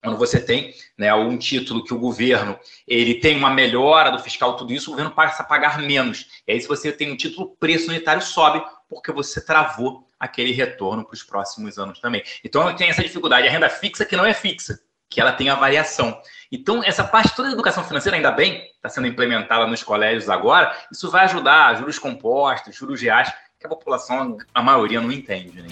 [0.00, 2.56] quando você tem né, um título que o governo
[2.86, 6.28] ele tem uma melhora do fiscal, tudo isso, o governo passa a pagar menos.
[6.46, 11.04] E aí, se você tem um título, preço unitário sobe, porque você travou aquele retorno
[11.04, 12.22] para os próximos anos também.
[12.44, 13.48] Então, tem essa dificuldade.
[13.48, 14.78] A renda fixa que não é fixa,
[15.10, 16.16] que ela tem a variação.
[16.50, 20.72] Então, essa parte toda da educação financeira, ainda bem, está sendo implementada nos colégios agora,
[20.90, 25.60] isso vai ajudar juros compostos, juros reais, que a população, a maioria, não entende.
[25.60, 25.68] Né?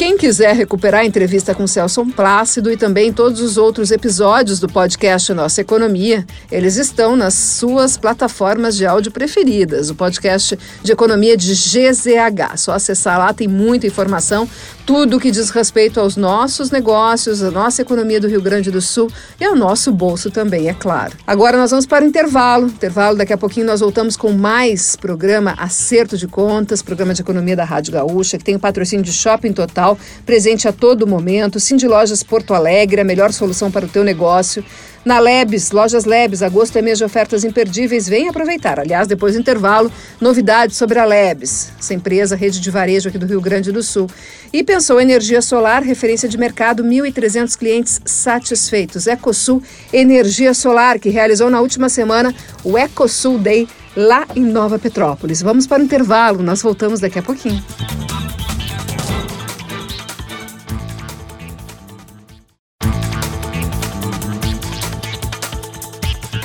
[0.00, 4.66] Quem quiser recuperar a entrevista com Celso Plácido e também todos os outros episódios do
[4.66, 9.90] podcast Nossa Economia, eles estão nas suas plataformas de áudio preferidas.
[9.90, 12.56] O podcast de economia de GZH.
[12.56, 14.48] Só acessar lá, tem muita informação,
[14.90, 19.08] tudo que diz respeito aos nossos negócios, a nossa economia do Rio Grande do Sul
[19.38, 21.16] e ao nosso bolso também, é claro.
[21.24, 22.66] Agora nós vamos para o intervalo.
[22.66, 27.54] Intervalo, daqui a pouquinho nós voltamos com mais programa Acerto de Contas, programa de economia
[27.54, 31.60] da Rádio Gaúcha, que tem o patrocínio de Shopping Total presente a todo momento.
[31.60, 34.64] Cindy Lojas Porto Alegre, a melhor solução para o teu negócio.
[35.02, 38.78] Na Lebes, Lojas Lebes, agosto é mês de ofertas imperdíveis, vem aproveitar.
[38.78, 43.24] Aliás, depois do intervalo, novidades sobre a Lebes, essa empresa, rede de varejo aqui do
[43.24, 44.08] Rio Grande do Sul.
[44.52, 49.06] E pensou energia solar, referência de mercado, 1.300 clientes satisfeitos.
[49.06, 55.40] Ecosul Energia Solar, que realizou na última semana o Ecosul Day lá em Nova Petrópolis.
[55.40, 57.62] Vamos para o intervalo, nós voltamos daqui a pouquinho.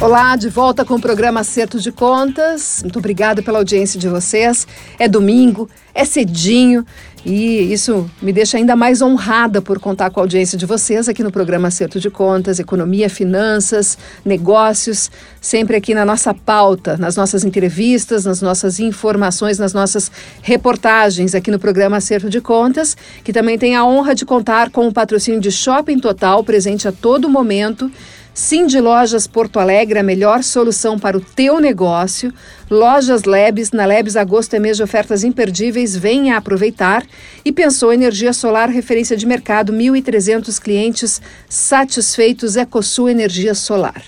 [0.05, 2.81] Olá, de volta com o programa Acerto de Contas.
[2.83, 4.67] Muito obrigada pela audiência de vocês.
[4.99, 6.85] É domingo, é cedinho
[7.25, 11.23] e isso me deixa ainda mais honrada por contar com a audiência de vocês aqui
[11.23, 15.09] no programa Acerto de Contas, Economia, Finanças, Negócios,
[15.41, 20.11] sempre aqui na nossa pauta, nas nossas entrevistas, nas nossas informações, nas nossas
[20.43, 24.87] reportagens aqui no programa Acerto de Contas, que também tem a honra de contar com
[24.87, 27.91] o patrocínio de Shopping Total, presente a todo momento
[28.37, 32.33] Sim de Lojas Porto Alegre, a melhor solução para o teu negócio.
[32.69, 37.05] Lojas Lebes, na Lebes agosto é mês de ofertas imperdíveis, venha aproveitar.
[37.45, 44.03] E pensou Energia Solar, referência de mercado, 1.300 clientes satisfeitos, Ecosul Energia Solar.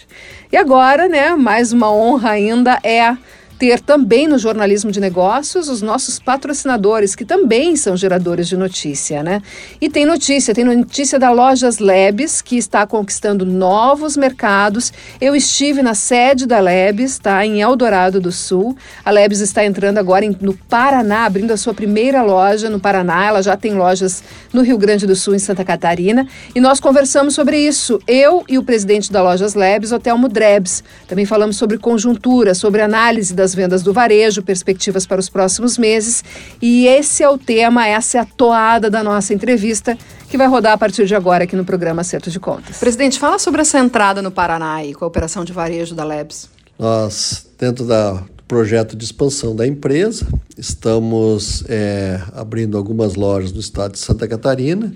[0.51, 3.15] E agora, né, mais uma honra ainda é
[3.58, 9.24] ter também no jornalismo de negócios os nossos patrocinadores, que também são geradores de notícia,
[9.24, 9.41] né?
[9.82, 14.93] E tem notícia, tem notícia da Lojas Lebes, que está conquistando novos mercados.
[15.20, 17.46] Eu estive na sede da Lebes, tá?
[17.46, 18.78] Em Eldorado do Sul.
[19.04, 23.26] A Lebes está entrando agora em, no Paraná, abrindo a sua primeira loja no Paraná.
[23.26, 26.28] Ela já tem lojas no Rio Grande do Sul, em Santa Catarina.
[26.54, 30.84] E nós conversamos sobre isso, eu e o presidente da Lojas Lebes, Otelmo Drebs.
[31.08, 35.77] Também falamos sobre conjuntura, sobre análise das das vendas do varejo, perspectivas para os próximos
[35.77, 36.21] meses.
[36.62, 39.97] E esse é o tema, essa é a toada da nossa entrevista,
[40.29, 42.77] que vai rodar a partir de agora aqui no programa Acerto de Contas.
[42.77, 46.49] Presidente, fala sobre essa entrada no Paraná e com a operação de varejo da Labs.
[46.77, 50.25] Nós, dentro da projeto de expansão da empresa.
[50.57, 54.93] Estamos é, abrindo algumas lojas no estado de Santa Catarina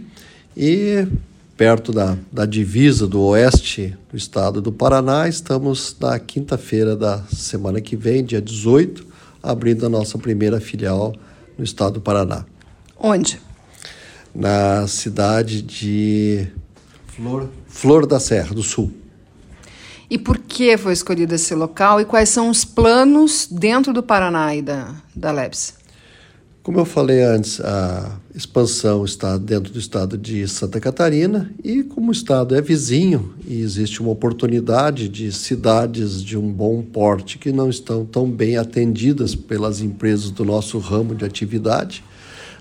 [0.55, 1.05] e
[1.57, 5.27] perto da, da divisa do oeste do estado do Paraná.
[5.27, 9.05] Estamos na quinta-feira da semana que vem, dia 18,
[9.41, 11.13] abrindo a nossa primeira filial
[11.57, 12.45] no estado do Paraná.
[12.97, 13.39] Onde?
[14.33, 16.47] Na cidade de
[17.07, 18.91] Flor, Flor da Serra, do Sul.
[20.09, 24.53] E por que foi escolhido esse local e quais são os planos dentro do Paraná
[24.55, 25.80] e da, da Labs?
[26.63, 32.09] Como eu falei antes, a expansão está dentro do estado de Santa Catarina e, como
[32.09, 37.51] o estado é vizinho e existe uma oportunidade de cidades de um bom porte que
[37.51, 42.03] não estão tão bem atendidas pelas empresas do nosso ramo de atividade,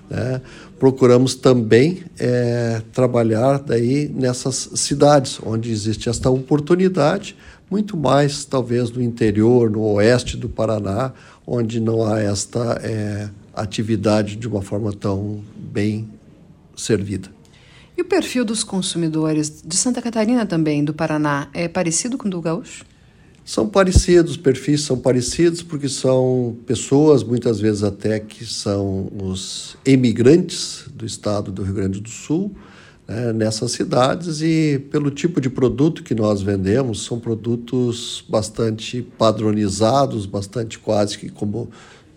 [0.09, 0.41] né,
[0.79, 7.35] procuramos também é, trabalhar daí nessas cidades onde existe esta oportunidade,
[7.69, 11.13] muito mais talvez no interior, no oeste do Paraná,
[11.45, 16.09] onde não há esta é, atividade de uma forma tão bem
[16.75, 17.29] servida.
[17.97, 22.31] E o perfil dos consumidores de Santa Catarina também, do Paraná, é parecido com o
[22.31, 22.85] do gaúcho?
[23.43, 29.75] São parecidos, os perfis são parecidos porque são pessoas, muitas vezes até que são os
[29.85, 32.55] emigrantes do estado do Rio Grande do Sul,
[33.07, 40.25] né, nessas cidades e pelo tipo de produto que nós vendemos, são produtos bastante padronizados,
[40.25, 41.69] bastante quase que como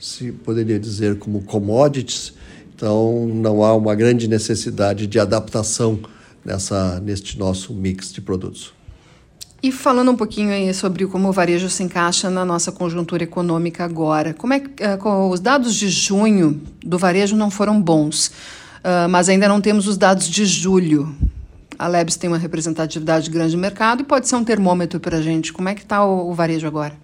[0.05, 2.35] se poderia dizer como commodities,
[2.77, 5.99] então não há uma grande necessidade de adaptação
[6.45, 8.75] nessa, neste nosso mix de produtos.
[9.63, 13.83] E falando um pouquinho aí sobre como o varejo se encaixa na nossa conjuntura econômica
[13.83, 19.09] agora, como é que uh, os dados de junho do varejo não foram bons, uh,
[19.09, 21.17] mas ainda não temos os dados de julho.
[21.79, 25.23] A Lebs tem uma representatividade grande no mercado e pode ser um termômetro para a
[25.23, 25.51] gente.
[25.51, 27.04] Como é que está o, o varejo agora?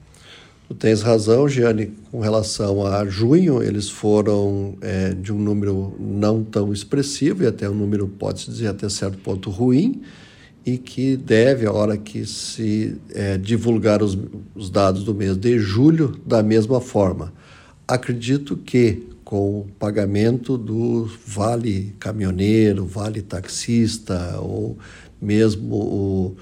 [0.71, 6.45] Tu tens razão, Giane, com relação a junho, eles foram é, de um número não
[6.45, 10.01] tão expressivo, e até um número, pode-se dizer, até certo ponto ruim,
[10.65, 14.17] e que deve, a hora que se é, divulgar os,
[14.55, 17.33] os dados do mês de julho, da mesma forma.
[17.89, 24.79] Acredito que com o pagamento do vale caminhoneiro, vale taxista, ou
[25.21, 26.37] mesmo o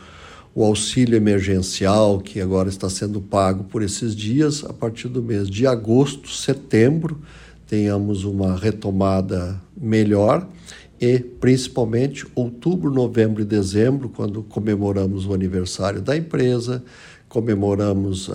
[0.59, 5.49] o auxílio emergencial que agora está sendo pago por esses dias, a partir do mês
[5.49, 7.21] de agosto, setembro,
[7.65, 10.49] tenhamos uma retomada melhor
[11.01, 16.83] e principalmente outubro, novembro e dezembro, quando comemoramos o aniversário da empresa,
[17.29, 18.33] comemoramos uh,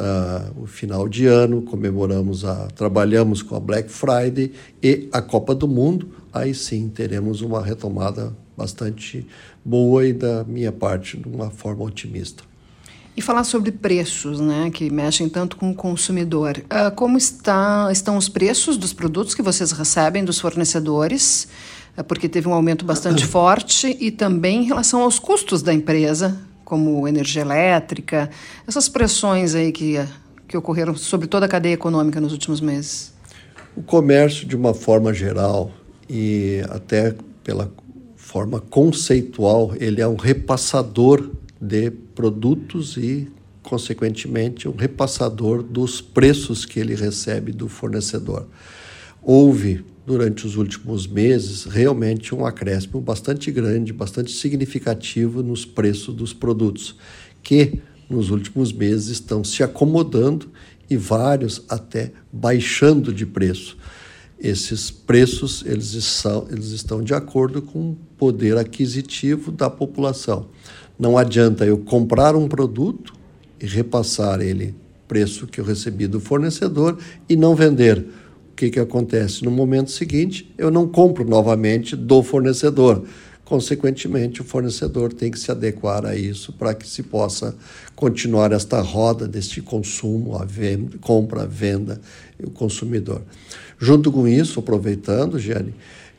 [0.55, 5.67] o final de ano, comemoramos a trabalhamos com a Black Friday e a Copa do
[5.67, 9.27] Mundo, aí sim teremos uma retomada bastante
[9.63, 12.43] boa e da minha parte de uma forma otimista.
[13.15, 16.57] E falar sobre preços, né, que mexem tanto com o consumidor.
[16.57, 21.47] Uh, como está, estão os preços dos produtos que vocês recebem dos fornecedores?
[21.95, 26.35] Uh, porque teve um aumento bastante forte e também em relação aos custos da empresa,
[26.65, 28.31] como energia elétrica,
[28.67, 30.03] essas pressões aí que,
[30.47, 33.13] que ocorreram sobre toda a cadeia econômica nos últimos meses.
[33.75, 35.71] O comércio, de uma forma geral,
[36.09, 37.71] e até pela
[38.33, 41.29] forma conceitual, ele é um repassador
[41.61, 43.31] de produtos e,
[43.61, 48.47] consequentemente, um repassador dos preços que ele recebe do fornecedor.
[49.21, 56.33] Houve, durante os últimos meses, realmente um acréscimo bastante grande, bastante significativo nos preços dos
[56.33, 56.95] produtos,
[57.43, 60.49] que nos últimos meses estão se acomodando
[60.89, 63.77] e vários até baixando de preço
[64.43, 70.47] esses preços eles estão, eles estão de acordo com o poder aquisitivo da população.
[70.99, 73.13] Não adianta eu comprar um produto
[73.59, 74.75] e repassar ele
[75.07, 76.97] preço que eu recebi do fornecedor
[77.29, 77.99] e não vender.
[78.51, 79.43] O que, que acontece?
[79.43, 83.03] No momento seguinte, eu não compro novamente do fornecedor.
[83.45, 87.55] Consequentemente, o fornecedor tem que se adequar a isso para que se possa
[87.95, 91.99] continuar esta roda deste consumo, a venda, compra, a venda
[92.39, 93.21] e o consumidor.
[93.77, 95.73] Junto com isso, aproveitando, Gianni,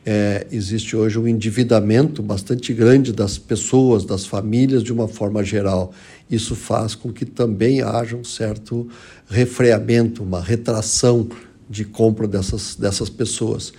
[0.05, 5.91] é, existe hoje um endividamento bastante grande das pessoas, das famílias de uma forma geral.
[6.29, 8.87] Isso faz com que também haja um certo
[9.27, 11.27] refreamento, uma retração
[11.67, 13.73] de compra dessas, dessas pessoas.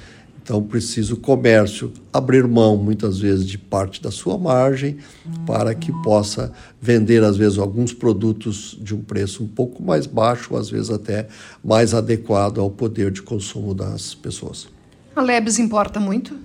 [0.47, 4.97] Então, precisa o comércio abrir mão, muitas vezes, de parte da sua margem
[5.45, 10.55] para que possa vender, às vezes, alguns produtos de um preço um pouco mais baixo,
[10.57, 11.27] às vezes até
[11.65, 14.69] mais adequado ao poder de consumo das pessoas.
[15.17, 16.37] A Lebes importa muito?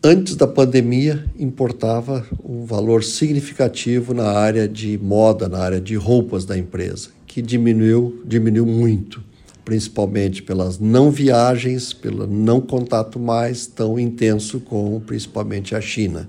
[0.00, 6.44] Antes da pandemia, importava um valor significativo na área de moda, na área de roupas
[6.44, 9.33] da empresa, que diminuiu, diminuiu muito
[9.64, 16.28] principalmente pelas não viagens, pelo não contato mais tão intenso com principalmente a China.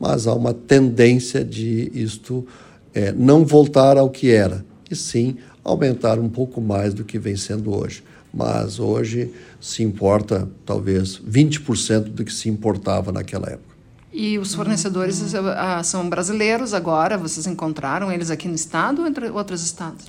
[0.00, 2.46] Mas há uma tendência de isto
[2.92, 7.36] é, não voltar ao que era, e sim aumentar um pouco mais do que vem
[7.36, 8.02] sendo hoje.
[8.34, 13.72] Mas hoje se importa talvez 20% do que se importava naquela época.
[14.12, 17.16] E os fornecedores ah, são brasileiros agora?
[17.16, 20.06] Vocês encontraram eles aqui no estado ou entre outros estados?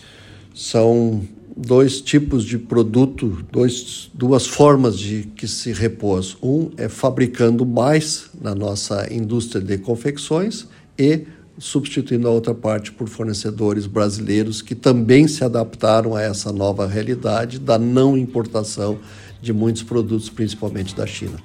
[0.54, 6.36] São dois tipos de produto, dois, duas formas de que se repôs.
[6.42, 11.26] Um é fabricando mais na nossa indústria de confecções e
[11.58, 17.60] substituindo a outra parte por fornecedores brasileiros que também se adaptaram a essa nova realidade
[17.60, 18.98] da não importação
[19.42, 21.38] de muitos produtos, principalmente da China.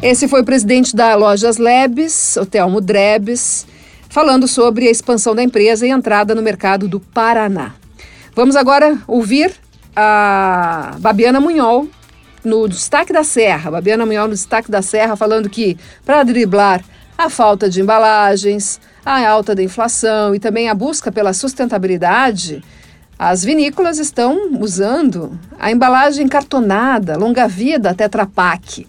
[0.00, 3.66] Esse foi o presidente da Lojas Lebes, o Telmo Drebes,
[4.08, 7.74] falando sobre a expansão da empresa e entrada no mercado do Paraná.
[8.38, 9.52] Vamos agora ouvir
[9.96, 11.88] a Babiana Munhol
[12.44, 13.68] no Destaque da Serra.
[13.68, 15.76] Babiana Munhol no Destaque da Serra falando que
[16.06, 16.84] para driblar
[17.18, 22.62] a falta de embalagens, a alta da inflação e também a busca pela sustentabilidade,
[23.18, 28.86] as vinícolas estão usando a embalagem cartonada, longa-vida Tetra Pak.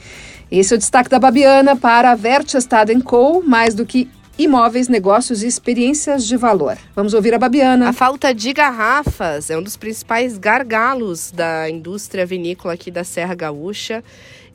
[0.51, 3.41] Esse é o destaque da Babiana para a Vertestad Co.
[3.43, 4.07] Mais do que
[4.39, 6.77] imóveis, negócios e experiências de valor.
[6.95, 7.89] Vamos ouvir a Babiana.
[7.89, 13.35] A falta de garrafas é um dos principais gargalos da indústria vinícola aqui da Serra
[13.35, 14.01] Gaúcha.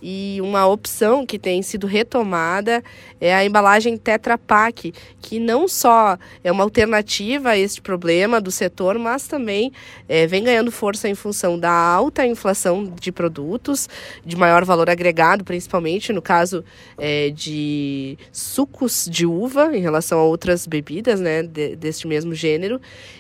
[0.07, 2.85] E uma opção que tem sido retomada
[3.19, 8.51] é a embalagem Tetra Pak, que não só é uma alternativa a este problema do
[8.51, 9.73] setor, mas também
[10.07, 13.89] é, vem ganhando força em função da alta inflação de produtos,
[14.23, 16.63] de maior valor agregado, principalmente no caso
[16.99, 22.79] é, de sucos de uva em relação a outras bebidas né, de, deste mesmo gênero.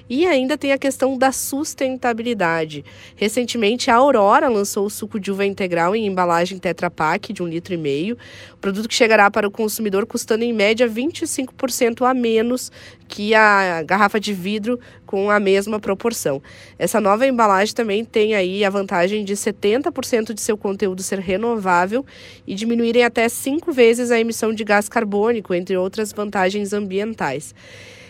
[0.09, 2.85] E ainda tem a questão da sustentabilidade.
[3.17, 7.49] Recentemente, a Aurora lançou o suco de uva integral em embalagem Tetra Pak de um
[7.49, 8.19] litro e meio,
[8.61, 12.71] produto que chegará para o consumidor custando em média 25% a menos
[13.09, 16.43] que a garrafa de vidro com a mesma proporção.
[16.79, 22.05] Essa nova embalagem também tem aí a vantagem de 70% de seu conteúdo ser renovável
[22.47, 27.55] e diminuírem até cinco vezes a emissão de gás carbônico, entre outras vantagens ambientais.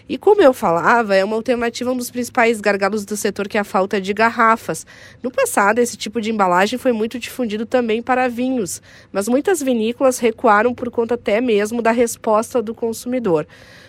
[0.06, 3.60] E como eu falava, é uma alternativa um dos principais gargalos do setor, que é
[3.60, 4.86] a falta de garrafas.
[5.22, 10.18] No passado, esse tipo de embalagem foi muito difundido também para vinhos, mas muitas vinícolas
[10.18, 13.46] recuaram por conta até mesmo da resposta do consumidor.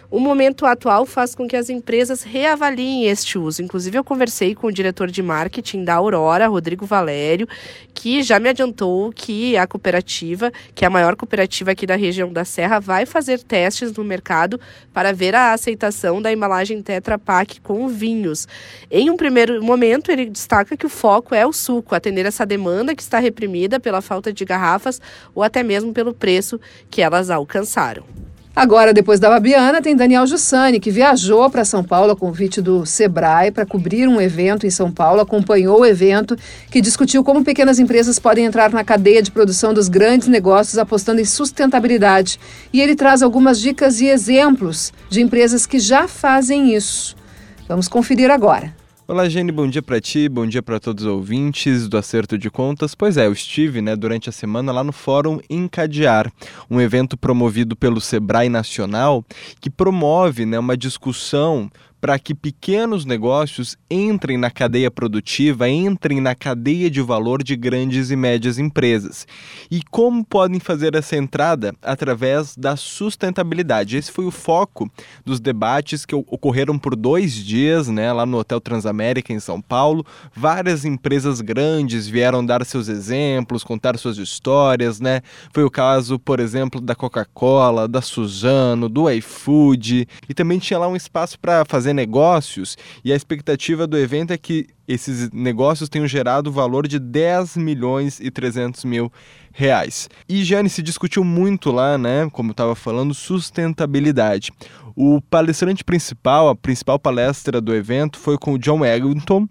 [0.09, 3.63] O momento atual faz com que as empresas reavaliem este uso.
[3.63, 7.47] Inclusive, eu conversei com o diretor de marketing da Aurora, Rodrigo Valério,
[7.93, 12.31] que já me adiantou que a cooperativa, que é a maior cooperativa aqui da região
[12.31, 14.59] da Serra, vai fazer testes no mercado
[14.93, 18.47] para ver a aceitação da embalagem Tetra Pak com vinhos.
[18.91, 22.95] Em um primeiro momento, ele destaca que o foco é o suco, atender essa demanda
[22.95, 25.01] que está reprimida pela falta de garrafas
[25.33, 26.59] ou até mesmo pelo preço
[26.91, 28.05] que elas alcançaram.
[28.55, 32.85] Agora, depois da Babiana, tem Daniel Jussani, que viajou para São Paulo a convite do
[32.85, 36.37] Sebrae para cobrir um evento em São Paulo, acompanhou o evento,
[36.71, 41.19] que discutiu como pequenas empresas podem entrar na cadeia de produção dos grandes negócios apostando
[41.19, 42.39] em sustentabilidade.
[42.71, 47.13] E ele traz algumas dicas e exemplos de empresas que já fazem isso.
[47.67, 48.84] Vamos conferir agora.
[49.07, 52.49] Olá, Jenny, bom dia para ti, bom dia para todos os ouvintes do Acerto de
[52.49, 52.95] Contas.
[52.95, 56.33] Pois é, eu estive né, durante a semana lá no Fórum Encadear,
[56.71, 59.23] um evento promovido pelo Sebrae Nacional
[59.61, 61.69] que promove né, uma discussão
[62.05, 68.11] para que pequenos negócios entrem na cadeia produtiva, entrem na cadeia de valor de grandes
[68.11, 69.25] e médias empresas.
[69.71, 71.73] E como podem fazer essa entrada?
[71.81, 73.97] Através da sustentabilidade.
[73.97, 74.87] Esse foi o foco
[75.25, 80.05] dos debates que ocorreram por dois dias, né, lá no Hotel Transamérica, em São Paulo.
[80.35, 85.23] Várias empresas grandes vieram dar seus exemplos, contar suas histórias, né?
[85.51, 90.87] Foi o caso, por exemplo, da Coca-Cola, da Suzano, do iFood, e também tinha lá
[90.87, 96.07] um espaço para fazer negócios e a expectativa do evento é que esses negócios tenham
[96.07, 99.11] gerado o valor de 10 milhões e 300 mil
[99.51, 100.07] reais.
[100.29, 104.51] E Jane se discutiu muito lá, né, como estava falando, sustentabilidade.
[104.95, 109.47] O palestrante principal, a principal palestra do evento foi com o John Eglinton,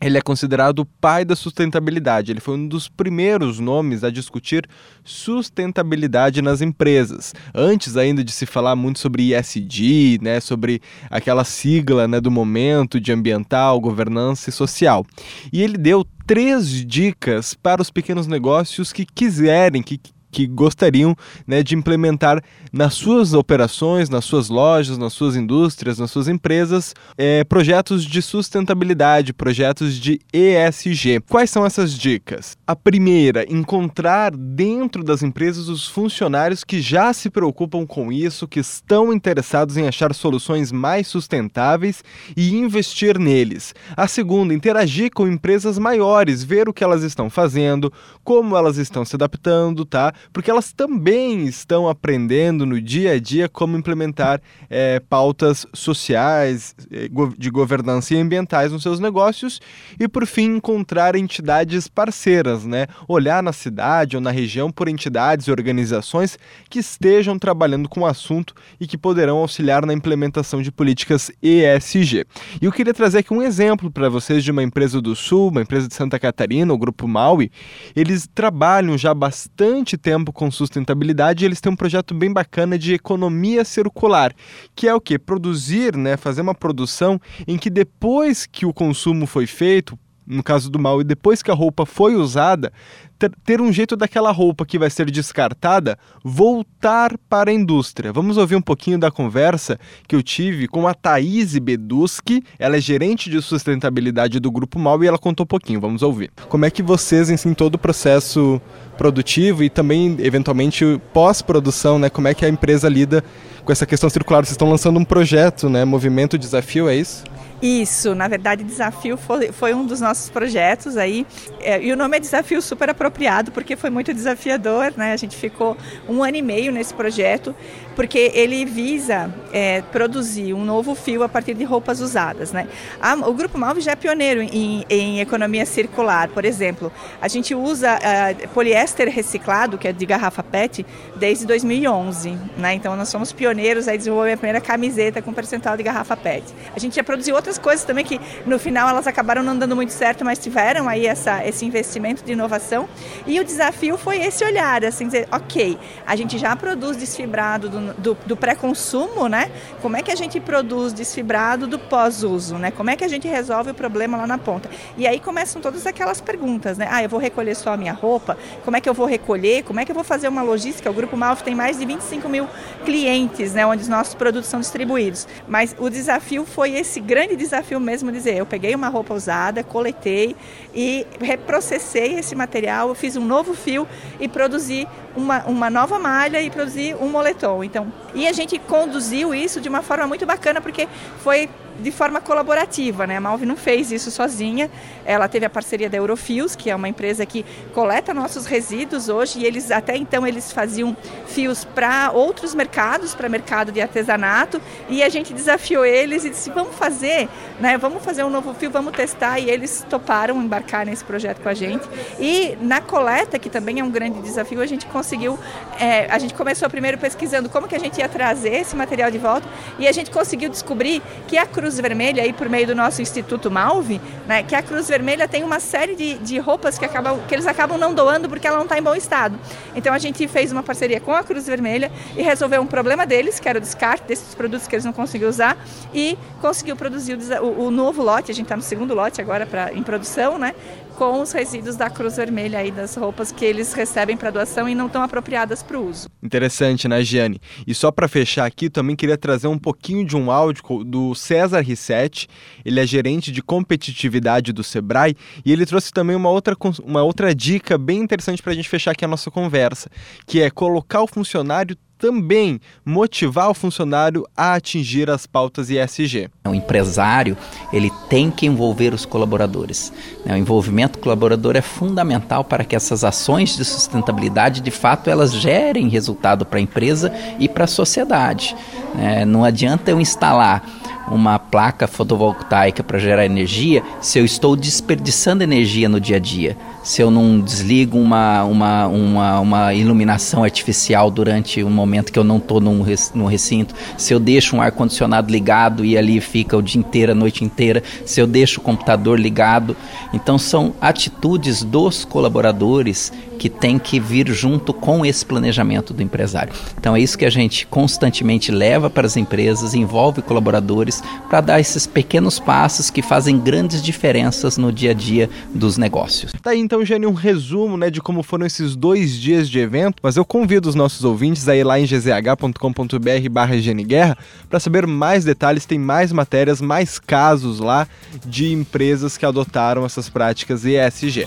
[0.00, 2.32] ele é considerado o pai da sustentabilidade.
[2.32, 4.66] Ele foi um dos primeiros nomes a discutir
[5.04, 7.34] sustentabilidade nas empresas.
[7.54, 10.80] Antes ainda de se falar muito sobre ESG, né, sobre
[11.10, 15.04] aquela sigla né, do momento de ambiental, governança e social.
[15.52, 20.00] E ele deu três dicas para os pequenos negócios que quiserem, que
[20.30, 21.16] que gostariam
[21.46, 26.94] né, de implementar nas suas operações, nas suas lojas, nas suas indústrias, nas suas empresas,
[27.18, 31.20] é, projetos de sustentabilidade, projetos de ESG.
[31.28, 32.56] Quais são essas dicas?
[32.66, 38.60] A primeira, encontrar dentro das empresas os funcionários que já se preocupam com isso, que
[38.60, 42.02] estão interessados em achar soluções mais sustentáveis
[42.36, 43.74] e investir neles.
[43.96, 49.04] A segunda, interagir com empresas maiores, ver o que elas estão fazendo, como elas estão
[49.04, 50.12] se adaptando, tá?
[50.32, 57.08] Porque elas também estão aprendendo no dia a dia como implementar é, pautas sociais, é,
[57.36, 59.60] de governança e ambientais nos seus negócios
[59.98, 62.86] e, por fim, encontrar entidades parceiras, né?
[63.08, 68.06] Olhar na cidade ou na região por entidades e organizações que estejam trabalhando com o
[68.06, 72.24] assunto e que poderão auxiliar na implementação de políticas ESG.
[72.60, 75.62] E eu queria trazer aqui um exemplo para vocês de uma empresa do Sul, uma
[75.62, 77.50] empresa de Santa Catarina, o Grupo Maui.
[77.94, 82.92] Eles trabalham já bastante tempo tempo com sustentabilidade, eles têm um projeto bem bacana de
[82.92, 84.34] economia circular,
[84.74, 85.16] que é o que?
[85.16, 89.96] Produzir, né, fazer uma produção em que depois que o consumo foi feito,
[90.30, 92.72] no caso do mal, e depois que a roupa foi usada,
[93.18, 98.12] ter, ter, um jeito daquela roupa que vai ser descartada voltar para a indústria.
[98.12, 99.78] Vamos ouvir um pouquinho da conversa
[100.08, 105.02] que eu tive com a Thaís Beduski, ela é gerente de sustentabilidade do Grupo Mal
[105.04, 106.30] e ela contou um pouquinho, vamos ouvir.
[106.48, 108.60] Como é que vocês, em todo o processo
[108.96, 112.08] produtivo e também, eventualmente, pós-produção, né?
[112.08, 113.24] Como é que a empresa lida
[113.64, 114.44] com essa questão circular?
[114.44, 115.84] Vocês estão lançando um projeto, né?
[115.84, 117.24] Movimento Desafio, é isso?
[117.62, 121.26] Isso, na verdade, desafio foi, foi um dos nossos projetos aí.
[121.60, 125.12] É, e o nome é desafio super apropriado, porque foi muito desafiador, né?
[125.12, 125.76] A gente ficou
[126.08, 127.54] um ano e meio nesse projeto,
[128.00, 132.66] porque ele visa é, produzir um novo fio a partir de roupas usadas, né?
[132.98, 136.90] A, o Grupo Malve já é pioneiro em, em, economia circular, por exemplo.
[137.20, 142.72] A gente usa uh, poliéster reciclado, que é de garrafa PET, desde 2011, né?
[142.72, 146.44] Então nós somos pioneiros aí desenvolver a primeira camiseta com percentual de garrafa PET.
[146.74, 149.92] A gente já produziu outras coisas também que no final elas acabaram não dando muito
[149.92, 152.88] certo, mas tiveram aí essa, esse investimento de inovação.
[153.26, 157.89] E o desafio foi esse olhar, assim, dizer, ok, a gente já produz desfibrado do,
[157.98, 159.50] do, do pré-consumo, né?
[159.82, 162.70] Como é que a gente produz desfibrado do pós-uso, né?
[162.70, 164.70] Como é que a gente resolve o problema lá na ponta?
[164.96, 166.88] E aí começam todas aquelas perguntas, né?
[166.90, 168.36] Ah, eu vou recolher só a minha roupa?
[168.64, 169.62] Como é que eu vou recolher?
[169.64, 170.90] Como é que eu vou fazer uma logística?
[170.90, 172.46] O Grupo Malve tem mais de 25 mil
[172.84, 173.66] clientes, né?
[173.66, 175.26] Onde os nossos produtos são distribuídos.
[175.48, 180.36] Mas o desafio foi esse grande desafio mesmo dizer, eu peguei uma roupa usada, coletei
[180.74, 183.86] e reprocessei esse material, fiz um novo fio
[184.18, 184.86] e produzi
[185.16, 187.62] uma, uma nova malha e produzi um moletom.
[187.64, 190.88] Então, e a gente conduziu isso de uma forma muito bacana porque
[191.22, 191.48] foi
[191.80, 193.16] de forma colaborativa, né?
[193.16, 194.70] A Malve não fez isso sozinha.
[195.04, 199.40] Ela teve a parceria da Eurofios, que é uma empresa que coleta nossos resíduos hoje,
[199.40, 205.02] e eles até então eles faziam fios para outros mercados, para mercado de artesanato, e
[205.02, 207.28] a gente desafiou eles e disse: "Vamos fazer,
[207.60, 207.78] né?
[207.78, 209.38] Vamos fazer um novo fio, vamos testar".
[209.38, 211.88] E eles toparam embarcar nesse projeto com a gente.
[212.18, 215.38] E na coleta, que também é um grande desafio, a gente conseguiu
[215.78, 219.18] é, a gente começou primeiro pesquisando como que a gente ia trazer esse material de
[219.18, 223.02] volta, e a gente conseguiu descobrir que a Cruz Vermelha, aí por meio do nosso
[223.02, 227.20] Instituto Malve, né, que a Cruz Vermelha tem uma série de, de roupas que, acabam,
[227.28, 229.38] que eles acabam não doando porque ela não está em bom estado.
[229.74, 233.38] Então a gente fez uma parceria com a Cruz Vermelha e resolveu um problema deles,
[233.38, 235.56] que era o descarte desses produtos que eles não conseguiam usar,
[235.94, 239.72] e conseguiu produzir o, o novo lote, a gente está no segundo lote agora pra,
[239.72, 240.54] em produção, né,
[241.00, 244.74] com os resíduos da Cruz Vermelha aí das roupas que eles recebem para doação e
[244.74, 246.10] não estão apropriadas para o uso.
[246.22, 247.40] Interessante, né, Giane?
[247.66, 251.62] E só para fechar aqui, também queria trazer um pouquinho de um áudio do César
[251.62, 252.28] Rissetti.
[252.66, 257.34] Ele é gerente de competitividade do Sebrae e ele trouxe também uma outra, uma outra
[257.34, 259.88] dica bem interessante para a gente fechar aqui a nossa conversa,
[260.26, 266.30] que é colocar o funcionário também motivar o funcionário a atingir as pautas ISG.
[266.48, 267.36] O empresário
[267.72, 269.92] ele tem que envolver os colaboradores.
[270.24, 270.34] Né?
[270.34, 275.88] O envolvimento colaborador é fundamental para que essas ações de sustentabilidade, de fato, elas gerem
[275.88, 278.56] resultado para a empresa e para a sociedade.
[278.94, 279.26] Né?
[279.26, 280.64] Não adianta eu instalar
[281.10, 286.56] uma placa fotovoltaica para gerar energia se eu estou desperdiçando energia no dia a dia
[286.82, 292.24] se eu não desligo uma, uma, uma, uma iluminação artificial durante um momento que eu
[292.24, 296.62] não estou num, num recinto, se eu deixo um ar-condicionado ligado e ali fica o
[296.62, 299.76] dia inteiro, a noite inteira, se eu deixo o computador ligado.
[300.12, 306.52] Então, são atitudes dos colaboradores que tem que vir junto com esse planejamento do empresário.
[306.76, 311.58] Então é isso que a gente constantemente leva para as empresas, envolve colaboradores para dar
[311.58, 316.32] esses pequenos passos que fazem grandes diferenças no dia a dia dos negócios.
[316.42, 320.16] Tá então, Jane, um resumo né, de como foram esses dois dias de evento, mas
[320.16, 324.16] eu convido os nossos ouvintes a ir lá em gzh.com.br barra Guerra
[324.48, 327.88] para saber mais detalhes, tem mais matérias, mais casos lá
[328.24, 331.26] de empresas que adotaram essas práticas ESG.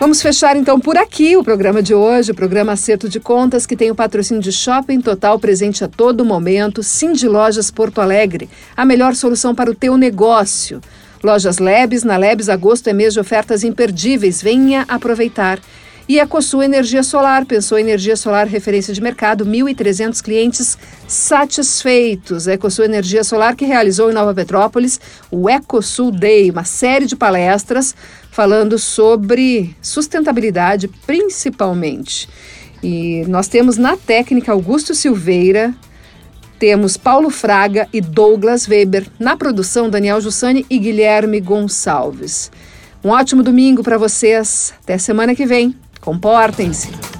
[0.00, 3.76] Vamos fechar então por aqui o programa de hoje, o programa Acerto de Contas, que
[3.76, 8.50] tem o patrocínio de Shopping Total presente a todo momento, Sim de Lojas Porto Alegre,
[8.76, 10.80] a melhor solução para o teu negócio.
[11.22, 15.60] Lojas Lebes, na Lebes agosto é mês de ofertas imperdíveis, venha aproveitar.
[16.08, 22.48] E EcoSul Energia Solar, pensou energia solar referência de mercado, 1.300 clientes satisfeitos.
[22.48, 24.98] A EcoSul Energia Solar que realizou em Nova Petrópolis
[25.30, 27.94] o EcoSul Day, uma série de palestras
[28.32, 32.28] falando sobre sustentabilidade principalmente.
[32.82, 35.72] E nós temos na técnica Augusto Silveira,
[36.60, 39.06] temos Paulo Fraga e Douglas Weber.
[39.18, 42.52] Na produção, Daniel Jussani e Guilherme Gonçalves.
[43.02, 44.74] Um ótimo domingo para vocês.
[44.84, 45.74] Até semana que vem.
[46.02, 47.19] Comportem-se.